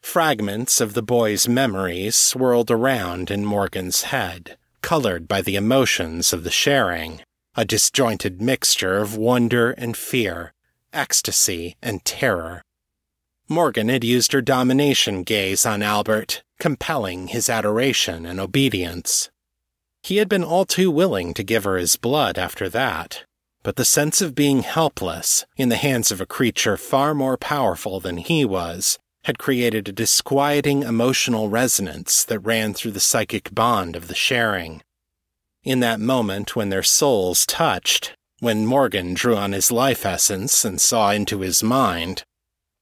Fragments 0.00 0.80
of 0.80 0.94
the 0.94 1.02
boy's 1.02 1.48
memories 1.48 2.14
swirled 2.14 2.70
around 2.70 3.30
in 3.30 3.44
Morgan's 3.44 4.02
head, 4.02 4.56
colored 4.80 5.26
by 5.26 5.42
the 5.42 5.56
emotions 5.56 6.32
of 6.32 6.44
the 6.44 6.50
sharing, 6.50 7.20
a 7.56 7.64
disjointed 7.64 8.40
mixture 8.40 8.98
of 8.98 9.16
wonder 9.16 9.72
and 9.72 9.96
fear, 9.96 10.52
ecstasy 10.92 11.76
and 11.82 12.04
terror. 12.04 12.62
Morgan 13.48 13.88
had 13.88 14.04
used 14.04 14.32
her 14.32 14.42
domination 14.42 15.22
gaze 15.22 15.64
on 15.66 15.82
Albert, 15.82 16.42
compelling 16.60 17.28
his 17.28 17.48
adoration 17.48 18.26
and 18.26 18.38
obedience. 18.38 19.30
He 20.08 20.16
had 20.16 20.28
been 20.30 20.42
all 20.42 20.64
too 20.64 20.90
willing 20.90 21.34
to 21.34 21.42
give 21.42 21.64
her 21.64 21.76
his 21.76 21.96
blood 21.96 22.38
after 22.38 22.70
that, 22.70 23.24
but 23.62 23.76
the 23.76 23.84
sense 23.84 24.22
of 24.22 24.34
being 24.34 24.62
helpless 24.62 25.44
in 25.58 25.68
the 25.68 25.76
hands 25.76 26.10
of 26.10 26.18
a 26.18 26.24
creature 26.24 26.78
far 26.78 27.14
more 27.14 27.36
powerful 27.36 28.00
than 28.00 28.16
he 28.16 28.42
was 28.42 28.98
had 29.24 29.38
created 29.38 29.86
a 29.86 29.92
disquieting 29.92 30.82
emotional 30.82 31.50
resonance 31.50 32.24
that 32.24 32.38
ran 32.38 32.72
through 32.72 32.92
the 32.92 33.00
psychic 33.00 33.54
bond 33.54 33.96
of 33.96 34.08
the 34.08 34.14
sharing. 34.14 34.80
In 35.62 35.80
that 35.80 36.00
moment 36.00 36.56
when 36.56 36.70
their 36.70 36.82
souls 36.82 37.44
touched, 37.44 38.14
when 38.40 38.64
Morgan 38.64 39.12
drew 39.12 39.36
on 39.36 39.52
his 39.52 39.70
life 39.70 40.06
essence 40.06 40.64
and 40.64 40.80
saw 40.80 41.10
into 41.10 41.40
his 41.40 41.62
mind, 41.62 42.24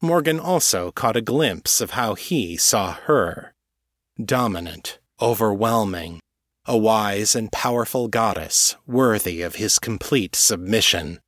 Morgan 0.01 0.39
also 0.39 0.93
caught 0.93 1.17
a 1.17 1.21
glimpse 1.21 1.81
of 1.81 1.91
how 1.91 2.15
he 2.15 2.57
saw 2.57 2.93
her. 2.93 3.53
Dominant, 4.25 5.01
overwhelming, 5.21 6.21
a 6.69 6.77
wise 6.77 7.37
and 7.37 7.53
powerful 7.53 8.09
goddess 8.09 8.77
worthy 8.87 9.43
of 9.43 9.57
his 9.57 9.79
complete 9.79 10.35
submission. 10.35 11.21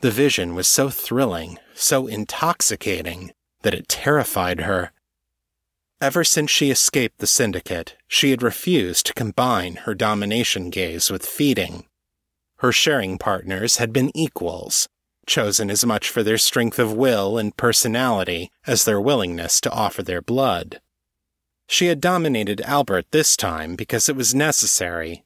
The 0.00 0.10
vision 0.10 0.54
was 0.54 0.68
so 0.68 0.90
thrilling, 0.90 1.58
so 1.74 2.06
intoxicating, 2.06 3.32
that 3.62 3.74
it 3.74 3.88
terrified 3.88 4.60
her. 4.60 4.92
Ever 6.00 6.22
since 6.22 6.50
she 6.50 6.70
escaped 6.70 7.18
the 7.18 7.26
syndicate, 7.26 7.96
she 8.06 8.30
had 8.30 8.42
refused 8.42 9.06
to 9.06 9.14
combine 9.14 9.76
her 9.76 9.94
domination 9.94 10.70
gaze 10.70 11.10
with 11.10 11.26
feeding. 11.26 11.86
Her 12.58 12.72
sharing 12.72 13.18
partners 13.18 13.76
had 13.76 13.92
been 13.92 14.16
equals, 14.16 14.88
chosen 15.26 15.70
as 15.70 15.84
much 15.84 16.08
for 16.08 16.22
their 16.22 16.38
strength 16.38 16.78
of 16.78 16.92
will 16.92 17.38
and 17.38 17.56
personality 17.56 18.50
as 18.66 18.84
their 18.84 19.00
willingness 19.00 19.60
to 19.60 19.70
offer 19.70 20.02
their 20.02 20.22
blood. 20.22 20.80
She 21.68 21.86
had 21.86 22.00
dominated 22.00 22.62
Albert 22.62 23.06
this 23.10 23.36
time 23.36 23.76
because 23.76 24.08
it 24.08 24.16
was 24.16 24.34
necessary. 24.34 25.22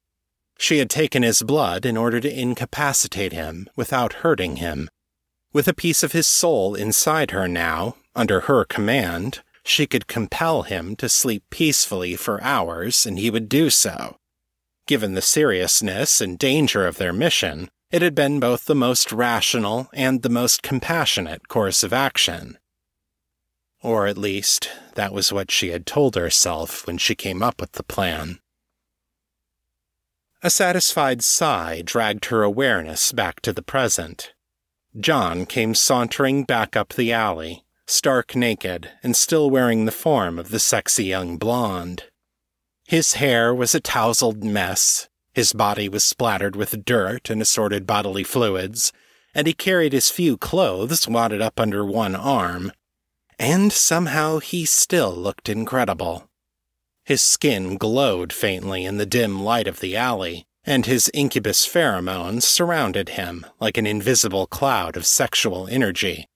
She 0.59 0.79
had 0.79 0.91
taken 0.91 1.23
his 1.23 1.43
blood 1.43 1.87
in 1.87 1.97
order 1.97 2.21
to 2.21 2.41
incapacitate 2.41 3.33
him 3.33 3.69
without 3.77 4.25
hurting 4.25 4.57
him. 4.57 4.91
With 5.53 5.69
a 5.69 5.75
piece 5.75 6.03
of 6.03 6.13
his 6.13 6.27
soul 6.27 6.75
inside 6.75 7.31
her 7.31 7.47
now, 7.47 7.97
under 8.17 8.41
her 8.41 8.65
command, 8.65 9.41
she 9.65 9.87
could 9.87 10.09
compel 10.09 10.63
him 10.63 10.97
to 10.97 11.09
sleep 11.09 11.45
peacefully 11.49 12.17
for 12.17 12.43
hours, 12.43 13.07
and 13.07 13.19
he 13.19 13.31
would 13.31 13.49
do 13.49 13.71
so. 13.71 14.17
Given 14.87 15.15
the 15.15 15.23
seriousness 15.23 16.21
and 16.21 16.39
danger 16.39 16.87
of 16.87 16.97
their 16.97 17.13
mission, 17.13 17.71
it 17.93 18.03
had 18.03 18.17
been 18.17 18.41
both 18.41 18.65
the 18.65 18.75
most 18.75 19.13
rational 19.13 19.89
and 19.93 20.23
the 20.23 20.29
most 20.29 20.63
compassionate 20.63 21.47
course 21.47 21.85
of 21.85 21.93
action. 21.93 22.59
Or 23.83 24.07
at 24.07 24.17
least, 24.17 24.71
that 24.95 25.13
was 25.13 25.33
what 25.33 25.51
she 25.51 25.71
had 25.71 25.87
told 25.87 26.15
herself 26.15 26.87
when 26.87 26.99
she 26.99 27.15
came 27.15 27.43
up 27.43 27.61
with 27.61 27.73
the 27.73 27.83
plan. 27.83 28.39
A 30.43 30.51
satisfied 30.51 31.23
sigh 31.23 31.83
dragged 31.85 32.27
her 32.27 32.43
awareness 32.43 33.13
back 33.13 33.41
to 33.43 33.53
the 33.53 33.63
present. 33.63 34.33
John 34.99 35.47
came 35.47 35.75
sauntering 35.75 36.45
back 36.45 36.77
up 36.77 36.93
the 36.93 37.13
alley, 37.13 37.65
stark 37.87 38.37
naked 38.37 38.91
and 39.03 39.17
still 39.17 39.51
wearing 39.51 39.85
the 39.85 39.93
form 39.93 40.39
of 40.39 40.51
the 40.51 40.61
sexy 40.61 41.05
young 41.05 41.37
blonde. 41.37 42.05
His 42.87 43.15
hair 43.15 43.55
was 43.55 43.75
a 43.75 43.81
tousled 43.81 44.45
mess, 44.45 45.09
his 45.33 45.53
body 45.53 45.89
was 45.89 46.05
splattered 46.05 46.57
with 46.57 46.85
dirt 46.85 47.31
and 47.31 47.41
assorted 47.41 47.87
bodily 47.87 48.25
fluids, 48.25 48.93
and 49.35 49.47
he 49.47 49.55
carried 49.55 49.93
his 49.93 50.11
few 50.11 50.37
clothes 50.37 51.09
wadded 51.09 51.41
up 51.41 51.59
under 51.59 51.85
one 51.85 52.15
arm, 52.15 52.73
and 53.43 53.73
somehow 53.73 54.39
he 54.39 54.65
still 54.65 55.13
looked 55.13 55.49
incredible. 55.49 56.31
His 57.05 57.21
skin 57.21 57.77
glowed 57.77 58.33
faintly 58.33 58.85
in 58.85 58.99
the 58.99 59.05
dim 59.05 59.43
light 59.43 59.67
of 59.67 59.81
the 59.81 59.97
alley, 59.97 60.47
and 60.65 60.87
his 60.87 61.11
incubus 61.13 61.67
pheromones 61.67 62.45
surrounded 62.45 63.09
him 63.11 63.45
like 63.59 63.77
an 63.77 63.85
invisible 63.85 64.47
cloud 64.47 64.97
of 64.97 65.05
sexual 65.05 65.67
energy. 65.67 66.29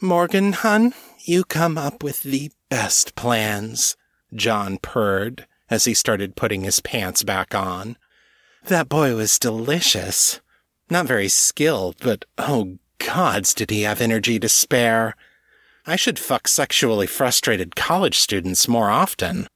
Morgan, 0.00 0.52
hun, 0.52 0.94
you 1.24 1.42
come 1.42 1.76
up 1.76 2.04
with 2.04 2.22
the 2.22 2.52
best 2.70 3.16
plans, 3.16 3.96
John 4.32 4.78
purred 4.78 5.44
as 5.68 5.86
he 5.86 5.94
started 5.94 6.36
putting 6.36 6.62
his 6.62 6.78
pants 6.78 7.24
back 7.24 7.52
on. 7.52 7.96
That 8.66 8.88
boy 8.88 9.16
was 9.16 9.40
delicious. 9.40 10.40
Not 10.88 11.06
very 11.06 11.28
skilled, 11.28 11.96
but 12.00 12.26
oh 12.38 12.78
gods, 12.98 13.52
did 13.54 13.70
he 13.70 13.82
have 13.82 14.00
energy 14.00 14.38
to 14.38 14.48
spare. 14.48 15.16
I 15.86 15.96
should 15.96 16.18
fuck 16.18 16.48
sexually 16.48 17.06
frustrated 17.06 17.76
college 17.76 18.18
students 18.18 18.66
more 18.66 18.90
often. 18.90 19.46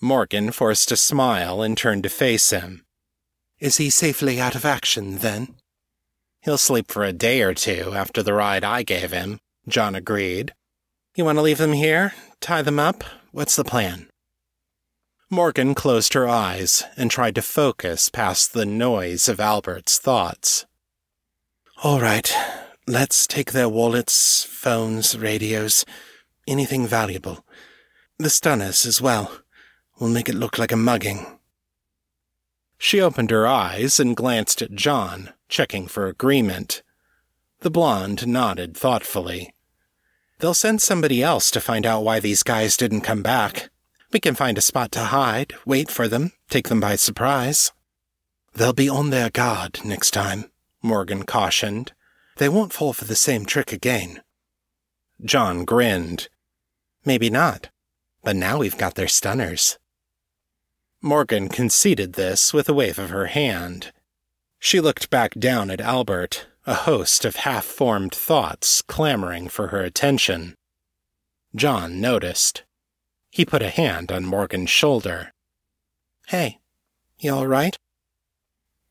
Morgan 0.00 0.52
forced 0.52 0.92
a 0.92 0.96
smile 0.96 1.62
and 1.62 1.76
turned 1.76 2.04
to 2.04 2.08
face 2.08 2.50
him. 2.50 2.84
Is 3.58 3.78
he 3.78 3.90
safely 3.90 4.40
out 4.40 4.54
of 4.54 4.64
action, 4.64 5.18
then? 5.18 5.54
He'll 6.40 6.58
sleep 6.58 6.90
for 6.90 7.04
a 7.04 7.12
day 7.12 7.42
or 7.42 7.54
two 7.54 7.92
after 7.94 8.22
the 8.22 8.34
ride 8.34 8.64
I 8.64 8.82
gave 8.82 9.12
him, 9.12 9.38
John 9.68 9.94
agreed. 9.94 10.54
You 11.14 11.24
want 11.24 11.38
to 11.38 11.42
leave 11.42 11.58
them 11.58 11.72
here? 11.72 12.14
Tie 12.40 12.62
them 12.62 12.78
up? 12.78 13.04
What's 13.30 13.56
the 13.56 13.64
plan? 13.64 14.08
Morgan 15.30 15.74
closed 15.74 16.14
her 16.14 16.28
eyes 16.28 16.82
and 16.96 17.10
tried 17.10 17.34
to 17.36 17.42
focus 17.42 18.08
past 18.08 18.52
the 18.52 18.66
noise 18.66 19.28
of 19.28 19.40
Albert's 19.40 19.98
thoughts. 19.98 20.66
All 21.82 22.00
right, 22.00 22.36
let's 22.86 23.26
take 23.26 23.52
their 23.52 23.68
wallets, 23.68 24.44
phones, 24.44 25.16
radios, 25.16 25.84
anything 26.46 26.86
valuable. 26.86 27.44
The 28.18 28.30
stunners 28.30 28.84
as 28.86 29.00
well. 29.00 29.38
We'll 29.98 30.10
make 30.10 30.28
it 30.28 30.34
look 30.34 30.58
like 30.58 30.72
a 30.72 30.76
mugging. 30.76 31.38
She 32.78 33.00
opened 33.00 33.30
her 33.30 33.46
eyes 33.46 34.00
and 34.00 34.16
glanced 34.16 34.60
at 34.62 34.74
John, 34.74 35.32
checking 35.48 35.86
for 35.86 36.08
agreement. 36.08 36.82
The 37.60 37.70
blonde 37.70 38.26
nodded 38.26 38.76
thoughtfully. 38.76 39.54
They'll 40.40 40.54
send 40.54 40.82
somebody 40.82 41.22
else 41.22 41.52
to 41.52 41.60
find 41.60 41.86
out 41.86 42.02
why 42.02 42.18
these 42.18 42.42
guys 42.42 42.76
didn't 42.76 43.02
come 43.02 43.22
back. 43.22 43.70
We 44.12 44.18
can 44.18 44.34
find 44.34 44.58
a 44.58 44.60
spot 44.60 44.90
to 44.92 45.04
hide, 45.04 45.54
wait 45.64 45.88
for 45.88 46.08
them, 46.08 46.32
take 46.50 46.68
them 46.68 46.80
by 46.80 46.96
surprise. 46.96 47.70
They'll 48.52 48.72
be 48.72 48.88
on 48.88 49.10
their 49.10 49.30
guard 49.30 49.78
next 49.84 50.10
time, 50.10 50.50
Morgan 50.82 51.22
cautioned. 51.22 51.92
They 52.36 52.48
won't 52.48 52.72
fall 52.72 52.92
for 52.92 53.04
the 53.04 53.14
same 53.14 53.44
trick 53.44 53.72
again. 53.72 54.22
John 55.24 55.64
grinned. 55.64 56.28
Maybe 57.04 57.30
not, 57.30 57.70
but 58.22 58.36
now 58.36 58.58
we've 58.58 58.78
got 58.78 58.94
their 58.94 59.08
stunners. 59.08 59.78
Morgan 61.00 61.48
conceded 61.48 62.12
this 62.12 62.54
with 62.54 62.68
a 62.68 62.72
wave 62.74 62.98
of 62.98 63.10
her 63.10 63.26
hand. 63.26 63.92
She 64.58 64.80
looked 64.80 65.10
back 65.10 65.34
down 65.34 65.70
at 65.70 65.80
Albert, 65.80 66.46
a 66.64 66.74
host 66.74 67.24
of 67.24 67.36
half 67.36 67.64
formed 67.64 68.14
thoughts 68.14 68.82
clamoring 68.82 69.48
for 69.48 69.68
her 69.68 69.80
attention. 69.80 70.54
John 71.56 72.00
noticed. 72.00 72.62
He 73.30 73.44
put 73.44 73.62
a 73.62 73.70
hand 73.70 74.12
on 74.12 74.24
Morgan's 74.24 74.70
shoulder. 74.70 75.32
Hey, 76.28 76.60
you 77.18 77.34
all 77.34 77.46
right? 77.46 77.76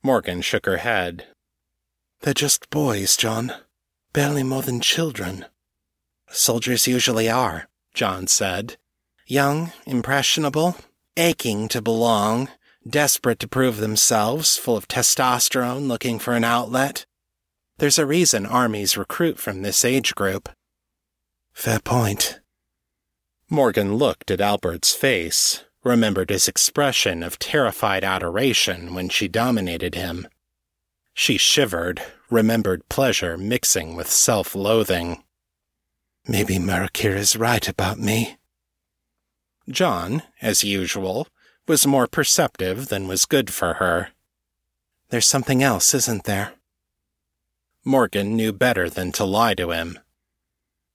Morgan 0.03 0.41
shook 0.41 0.65
her 0.65 0.77
head. 0.77 1.27
They're 2.21 2.33
just 2.33 2.69
boys, 2.69 3.17
John. 3.17 3.51
Barely 4.13 4.43
more 4.43 4.61
than 4.61 4.79
children. 4.79 5.45
Soldiers 6.29 6.87
usually 6.87 7.29
are, 7.29 7.67
John 7.93 8.27
said. 8.27 8.77
Young, 9.25 9.71
impressionable, 9.85 10.75
aching 11.17 11.67
to 11.69 11.81
belong, 11.81 12.49
desperate 12.87 13.39
to 13.39 13.47
prove 13.47 13.77
themselves, 13.77 14.57
full 14.57 14.77
of 14.77 14.87
testosterone, 14.87 15.87
looking 15.87 16.19
for 16.19 16.33
an 16.33 16.43
outlet. 16.43 17.05
There's 17.77 17.97
a 17.97 18.05
reason 18.05 18.45
armies 18.45 18.97
recruit 18.97 19.39
from 19.39 19.61
this 19.61 19.83
age 19.83 20.13
group. 20.13 20.49
Fair 21.53 21.79
point. 21.79 22.39
Morgan 23.49 23.95
looked 23.95 24.29
at 24.29 24.41
Albert's 24.41 24.93
face, 24.93 25.63
remembered 25.83 26.29
his 26.29 26.47
expression 26.47 27.23
of 27.23 27.39
terrified 27.39 28.03
adoration 28.03 28.93
when 28.93 29.09
she 29.09 29.27
dominated 29.27 29.95
him. 29.95 30.27
She 31.21 31.37
shivered, 31.37 32.01
remembered 32.31 32.89
pleasure 32.89 33.37
mixing 33.37 33.95
with 33.95 34.09
self 34.09 34.55
loathing. 34.55 35.21
Maybe 36.27 36.57
Murakir 36.57 37.15
is 37.15 37.35
right 37.35 37.67
about 37.67 37.99
me. 37.99 38.37
John, 39.69 40.23
as 40.41 40.63
usual, 40.63 41.27
was 41.67 41.85
more 41.85 42.07
perceptive 42.07 42.87
than 42.87 43.07
was 43.07 43.27
good 43.27 43.53
for 43.53 43.75
her. 43.75 44.09
There's 45.09 45.27
something 45.27 45.61
else, 45.61 45.93
isn't 45.93 46.23
there? 46.23 46.53
Morgan 47.85 48.35
knew 48.35 48.51
better 48.51 48.89
than 48.89 49.11
to 49.11 49.23
lie 49.23 49.53
to 49.53 49.69
him. 49.69 49.99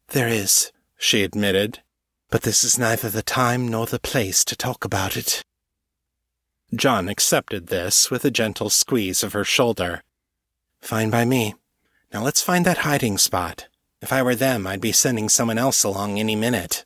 There 0.08 0.26
is, 0.26 0.72
she 0.98 1.22
admitted, 1.22 1.82
but 2.30 2.42
this 2.42 2.64
is 2.64 2.80
neither 2.80 3.10
the 3.10 3.22
time 3.22 3.68
nor 3.68 3.86
the 3.86 4.00
place 4.00 4.44
to 4.46 4.56
talk 4.56 4.84
about 4.84 5.16
it. 5.16 5.44
John 6.74 7.08
accepted 7.08 7.68
this 7.68 8.10
with 8.10 8.24
a 8.24 8.30
gentle 8.32 8.70
squeeze 8.70 9.22
of 9.22 9.32
her 9.32 9.44
shoulder. 9.44 10.02
Fine 10.80 11.10
by 11.10 11.24
me. 11.24 11.54
Now 12.12 12.22
let's 12.22 12.42
find 12.42 12.64
that 12.64 12.78
hiding 12.78 13.18
spot. 13.18 13.68
If 14.00 14.12
I 14.12 14.22
were 14.22 14.34
them, 14.34 14.66
I'd 14.66 14.80
be 14.80 14.92
sending 14.92 15.28
someone 15.28 15.58
else 15.58 15.82
along 15.82 16.18
any 16.18 16.36
minute. 16.36 16.84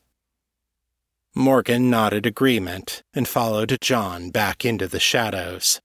Morgan 1.35 1.90
nodded 1.90 2.26
agreement 2.26 3.03
and 3.14 3.29
followed 3.29 3.79
John 3.81 4.31
back 4.31 4.64
into 4.64 4.88
the 4.88 4.98
shadows. 5.00 5.81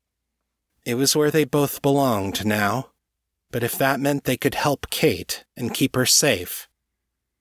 It 0.85 0.95
was 0.95 1.15
where 1.15 1.31
they 1.31 1.43
both 1.43 1.81
belonged 1.81 2.45
now, 2.45 2.89
but 3.51 3.63
if 3.63 3.77
that 3.77 3.99
meant 3.99 4.23
they 4.23 4.37
could 4.37 4.55
help 4.55 4.89
Kate 4.89 5.45
and 5.55 5.73
keep 5.73 5.95
her 5.95 6.05
safe, 6.05 6.67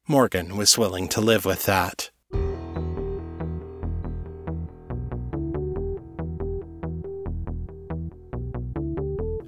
Morgan 0.06 0.56
was 0.56 0.76
willing 0.76 1.08
to 1.08 1.20
live 1.20 1.44
with 1.44 1.64
that. 1.64 2.10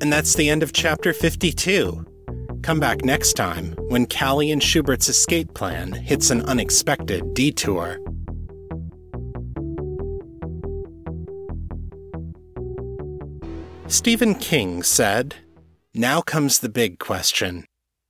And 0.01 0.13
that's 0.13 0.35
the 0.35 0.51
end 0.51 0.63
of 0.63 0.73
chapter 0.73 1.13
52. 1.13 2.05
Come 2.63 2.81
back 2.81 3.05
next 3.05 3.35
time 3.35 3.75
when 3.89 4.07
Callie 4.07 4.51
and 4.51 4.63
Schubert's 4.63 5.09
escape 5.09 5.55
plan 5.55 5.93
hits 5.93 6.31
an 6.31 6.43
unexpected 6.43 7.33
detour. 7.33 7.99
Stephen 13.87 14.35
King 14.35 14.83
said, 14.83 15.37
Now 15.95 16.21
comes 16.21 16.59
the 16.59 16.69
big 16.69 16.99
question. 16.99 17.65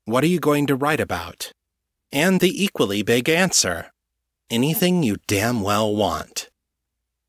What 0.06 0.24
are 0.24 0.28
you 0.28 0.40
going 0.40 0.66
to 0.68 0.74
write 0.74 1.00
about? 1.00 1.52
And 2.10 2.40
the 2.40 2.64
equally 2.64 3.02
big 3.02 3.28
answer. 3.28 3.90
Anything 4.50 5.02
you 5.02 5.16
damn 5.26 5.60
well 5.60 5.94
want. 5.94 6.48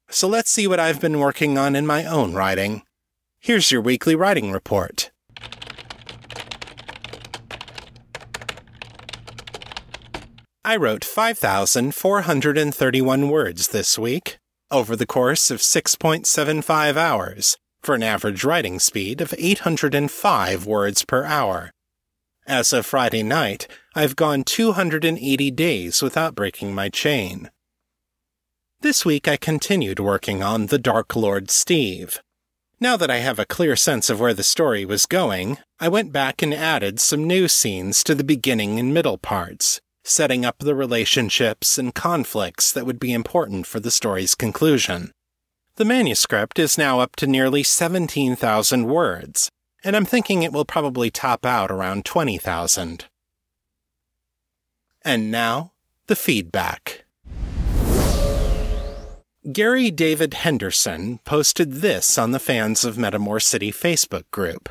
So 0.10 0.28
let's 0.28 0.50
see 0.50 0.65
what 0.65 0.80
I've 0.80 1.02
been 1.02 1.20
working 1.20 1.58
on 1.58 1.76
in 1.76 1.86
my 1.86 2.06
own 2.06 2.34
writing. 2.34 2.84
Here's 3.39 3.71
your 3.71 3.82
weekly 3.82 4.15
writing 4.15 4.52
report. 4.52 5.12
I 10.65 10.76
wrote 10.76 11.06
5,431 11.06 13.30
words 13.30 13.69
this 13.69 13.97
week, 13.97 14.38
over 14.69 14.97
the 14.97 15.06
course 15.06 15.50
of 15.50 15.60
6.75 15.60 16.97
hours 16.97 17.58
for 17.82 17.95
an 17.95 18.04
average 18.04 18.43
writing 18.43 18.80
speed 18.80 19.21
of 19.21 19.34
805 19.38 20.65
words 20.65 21.06
per 21.06 21.23
hour. 21.23 21.71
As 22.45 22.73
of 22.73 22.86
Friday 22.86 23.23
night, 23.23 23.65
I've 23.95 24.17
gone 24.17 24.43
280 24.43 25.52
days 25.52 26.02
without 26.02 26.36
breaking 26.36 26.76
my 26.76 26.89
chain. 26.89 27.50
This 28.82 29.06
week 29.06 29.26
I 29.28 29.38
continued 29.38 30.02
working 30.02 30.43
on 30.43 30.65
The 30.65 30.78
Dark 30.78 31.15
Lord 31.15 31.50
Steve. 31.50 32.19
Now 32.80 32.96
that 32.98 33.10
I 33.10 33.18
have 33.18 33.40
a 33.40 33.46
clear 33.46 33.76
sense 33.76 34.08
of 34.08 34.20
where 34.20 34.36
the 34.36 34.44
story 34.44 34.86
was 34.86 35.08
going, 35.08 35.58
I 35.80 35.90
went 35.90 36.12
back 36.12 36.44
and 36.44 36.54
added 36.54 37.00
some 37.00 37.26
new 37.26 37.48
scenes 37.48 38.04
to 38.04 38.13
the 38.13 38.24
beginning 38.24 38.78
and 38.78 38.94
middle 38.94 39.18
parts, 39.18 39.82
setting 40.04 40.46
up 40.46 40.60
the 40.60 40.76
relationships 40.76 41.80
and 41.80 41.96
conflicts 41.96 42.72
that 42.72 42.86
would 42.86 43.00
be 43.00 43.13
important 43.13 43.66
for 43.66 43.80
the 43.80 43.90
story's 43.90 44.36
conclusion. 44.36 45.12
The 45.78 45.86
manuscript 45.86 46.60
is 46.60 46.78
now 46.78 47.00
up 47.00 47.16
to 47.16 47.26
nearly 47.26 47.63
17,000 47.63 48.86
words, 48.86 49.50
and 49.84 49.96
I'm 49.96 50.06
thinking 50.06 50.44
it 50.44 50.54
will 50.54 50.63
probably 50.63 51.10
top 51.10 51.48
out 51.48 51.72
around 51.72 52.06
20,000. 52.06 53.06
And 55.04 55.32
now, 55.32 55.72
the 56.06 56.16
feedback. 56.16 57.06
Gary 59.52 59.92
David 59.92 60.34
Henderson 60.34 61.20
posted 61.20 61.76
this 61.76 62.18
on 62.18 62.32
the 62.32 62.40
Fans 62.40 62.84
of 62.84 62.98
Metamor 62.98 63.42
City 63.42 63.72
Facebook 63.72 64.30
group. 64.30 64.68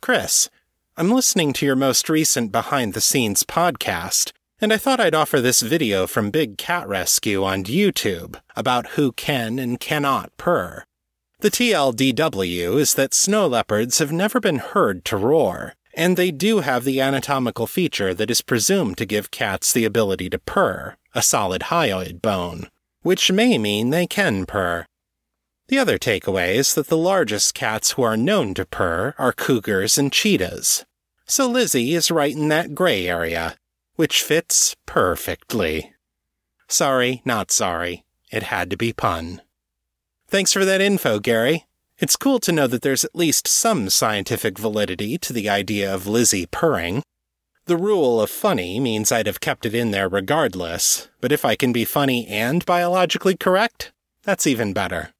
Chris, 0.00 0.48
I'm 0.96 1.10
listening 1.10 1.52
to 1.54 1.66
your 1.66 1.76
most 1.76 2.08
recent 2.08 2.50
behind 2.50 2.94
the 2.94 3.02
scenes 3.02 3.42
podcast 3.42 4.32
and 4.60 4.72
I 4.72 4.78
thought 4.78 5.00
I'd 5.00 5.14
offer 5.14 5.40
this 5.40 5.60
video 5.60 6.06
from 6.06 6.30
Big 6.30 6.56
Cat 6.56 6.88
Rescue 6.88 7.44
on 7.44 7.64
YouTube 7.64 8.40
about 8.56 8.92
who 8.92 9.12
can 9.12 9.58
and 9.58 9.78
cannot 9.78 10.34
purr. 10.38 10.84
The 11.40 11.50
TLDW 11.50 12.78
is 12.78 12.94
that 12.94 13.12
snow 13.12 13.46
leopards 13.46 13.98
have 13.98 14.12
never 14.12 14.40
been 14.40 14.60
heard 14.60 15.04
to 15.06 15.18
roar, 15.18 15.74
and 15.92 16.16
they 16.16 16.30
do 16.30 16.60
have 16.60 16.84
the 16.84 17.02
anatomical 17.02 17.66
feature 17.66 18.14
that 18.14 18.30
is 18.30 18.40
presumed 18.40 18.96
to 18.96 19.04
give 19.04 19.30
cats 19.30 19.74
the 19.74 19.84
ability 19.84 20.30
to 20.30 20.38
purr, 20.38 20.96
a 21.14 21.20
solid 21.20 21.62
hyoid 21.62 22.22
bone, 22.22 22.68
which 23.04 23.30
may 23.30 23.56
mean 23.58 23.90
they 23.90 24.08
can 24.08 24.44
purr. 24.46 24.86
The 25.68 25.78
other 25.78 25.98
takeaway 25.98 26.56
is 26.56 26.74
that 26.74 26.88
the 26.88 26.96
largest 26.96 27.54
cats 27.54 27.92
who 27.92 28.02
are 28.02 28.16
known 28.16 28.54
to 28.54 28.64
purr 28.66 29.14
are 29.18 29.32
cougars 29.32 29.96
and 29.96 30.12
cheetahs. 30.12 30.84
So 31.26 31.48
Lizzie 31.48 31.94
is 31.94 32.10
right 32.10 32.34
in 32.34 32.48
that 32.48 32.74
gray 32.74 33.06
area, 33.06 33.56
which 33.94 34.22
fits 34.22 34.74
perfectly. 34.86 35.92
Sorry, 36.66 37.22
not 37.24 37.50
sorry. 37.50 38.04
It 38.32 38.44
had 38.44 38.68
to 38.70 38.76
be 38.76 38.92
pun. 38.92 39.40
Thanks 40.26 40.52
for 40.52 40.64
that 40.64 40.80
info, 40.80 41.18
Gary. 41.20 41.66
It's 41.98 42.16
cool 42.16 42.40
to 42.40 42.52
know 42.52 42.66
that 42.66 42.82
there's 42.82 43.04
at 43.04 43.14
least 43.14 43.46
some 43.46 43.88
scientific 43.88 44.58
validity 44.58 45.16
to 45.18 45.32
the 45.32 45.48
idea 45.48 45.94
of 45.94 46.06
Lizzie 46.06 46.46
purring. 46.46 47.02
The 47.66 47.78
rule 47.78 48.20
of 48.20 48.28
funny 48.28 48.78
means 48.78 49.10
I'd 49.10 49.26
have 49.26 49.40
kept 49.40 49.64
it 49.64 49.74
in 49.74 49.90
there 49.90 50.06
regardless, 50.06 51.08
but 51.22 51.32
if 51.32 51.46
I 51.46 51.56
can 51.56 51.72
be 51.72 51.86
funny 51.86 52.26
and 52.26 52.62
biologically 52.66 53.38
correct, 53.38 53.90
that's 54.22 54.46
even 54.46 54.74
better. 54.74 55.12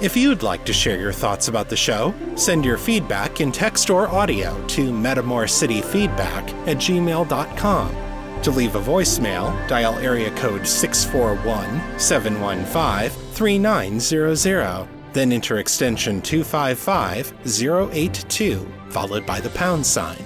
If 0.00 0.16
you'd 0.16 0.44
like 0.44 0.64
to 0.66 0.72
share 0.72 1.00
your 1.00 1.12
thoughts 1.12 1.48
about 1.48 1.68
the 1.68 1.76
show, 1.76 2.14
send 2.36 2.64
your 2.64 2.78
feedback 2.78 3.40
in 3.40 3.50
text 3.50 3.90
or 3.90 4.06
audio 4.06 4.64
to 4.68 4.92
metamorcityfeedback 4.92 6.68
at 6.68 6.76
gmail.com. 6.76 7.96
To 8.42 8.50
leave 8.52 8.76
a 8.76 8.80
voicemail, 8.80 9.66
dial 9.66 9.94
area 9.94 10.30
code 10.36 10.68
641 10.68 11.98
715 11.98 13.10
3900, 13.32 14.95
then 15.16 15.32
enter 15.32 15.58
extension 15.58 16.20
255 16.20 17.32
082, 17.46 18.72
followed 18.90 19.24
by 19.24 19.40
the 19.40 19.48
pound 19.50 19.84
sign. 19.84 20.22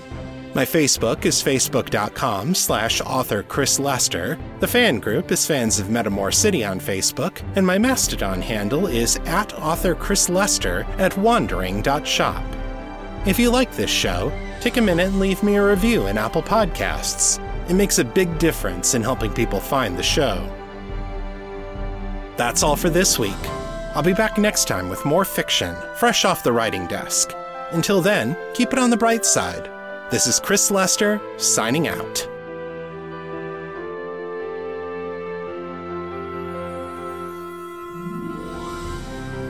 My 0.53 0.65
Facebook 0.65 1.27
is 1.27 1.41
facebook.com 1.41 2.57
slash 2.57 3.01
author 3.03 3.45
Chris 3.45 3.79
Lester. 3.79 4.37
The 4.59 4.67
fan 4.67 4.99
group 4.99 5.31
is 5.31 5.47
Fans 5.47 5.79
of 5.79 5.87
Metamor 5.87 6.35
City 6.35 6.65
on 6.65 6.81
Facebook, 6.81 7.41
and 7.55 7.65
my 7.65 7.79
Mastodon 7.79 8.43
handle 8.43 8.89
is 8.89 9.17
at 9.27 9.55
author 9.55 9.95
Chris 9.95 10.29
Lester 10.29 10.85
at 10.99 11.17
wandering.shop. 11.17 12.45
If 13.27 13.39
you 13.39 13.51
like 13.51 13.73
this 13.77 13.91
show, 13.91 14.33
take 14.61 14.77
a 14.77 14.83
minute 14.83 15.07
and 15.07 15.21
leave 15.21 15.41
me 15.45 15.55
a 15.55 15.65
review 15.65 16.09
in 16.09 16.19
Apple 16.19 16.43
Podcasts. 16.43 17.39
It 17.71 17.75
makes 17.75 18.01
a 18.01 18.05
big 18.05 18.37
difference 18.41 18.95
in 18.95 19.03
helping 19.03 19.33
people 19.33 19.61
find 19.61 19.97
the 19.97 20.03
show. 20.03 20.45
That's 22.37 22.65
all 22.65 22.75
for 22.75 22.91
this 22.91 23.21
week. 23.21 23.37
I'll 23.93 24.05
be 24.05 24.13
back 24.13 24.39
next 24.39 24.69
time 24.69 24.89
with 24.89 25.05
more 25.05 25.25
fiction, 25.25 25.75
fresh 25.97 26.25
off 26.25 26.45
the 26.45 26.53
writing 26.53 26.87
desk. 26.87 27.35
Until 27.73 28.01
then, 28.01 28.37
keep 28.55 28.73
it 28.73 28.79
on 28.79 28.89
the 28.89 28.97
bright 28.97 29.25
side. 29.25 29.69
This 30.11 30.29
is 30.29 30.39
Chris 30.39 30.71
Lester, 30.71 31.21
signing 31.39 31.89
out. 31.89 32.27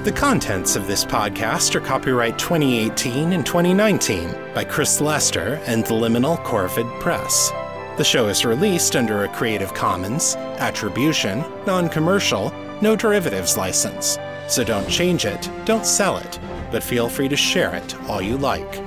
The 0.05 0.12
contents 0.12 0.74
of 0.74 0.87
this 0.87 1.05
podcast 1.05 1.74
are 1.74 1.81
copyright 1.81 2.38
2018 2.38 3.35
and 3.35 3.44
2019 3.44 4.35
by 4.55 4.64
Chris 4.64 5.03
Lester 5.03 5.61
and 5.66 5.85
the 5.85 5.92
Liminal 5.92 6.42
Corvid 6.44 6.98
Press. 6.98 7.50
The 7.98 8.05
show 8.05 8.29
is 8.29 8.46
released 8.46 8.96
under 8.96 9.24
a 9.24 9.29
Creative 9.29 9.74
Commons, 9.74 10.37
Attribution, 10.59 11.44
Non 11.66 11.90
Commercial, 11.90 12.50
No 12.81 12.96
Derivatives 12.96 13.59
license. 13.59 14.16
So 14.50 14.64
don't 14.64 14.88
change 14.88 15.24
it, 15.26 15.48
don't 15.64 15.86
sell 15.86 16.16
it, 16.16 16.40
but 16.72 16.82
feel 16.82 17.08
free 17.08 17.28
to 17.28 17.36
share 17.36 17.72
it 17.72 17.94
all 18.08 18.20
you 18.20 18.36
like. 18.36 18.82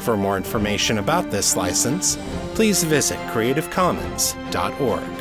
For 0.00 0.16
more 0.16 0.36
information 0.36 0.98
about 0.98 1.32
this 1.32 1.56
license, 1.56 2.16
please 2.54 2.84
visit 2.84 3.18
creativecommons.org. 3.32 5.19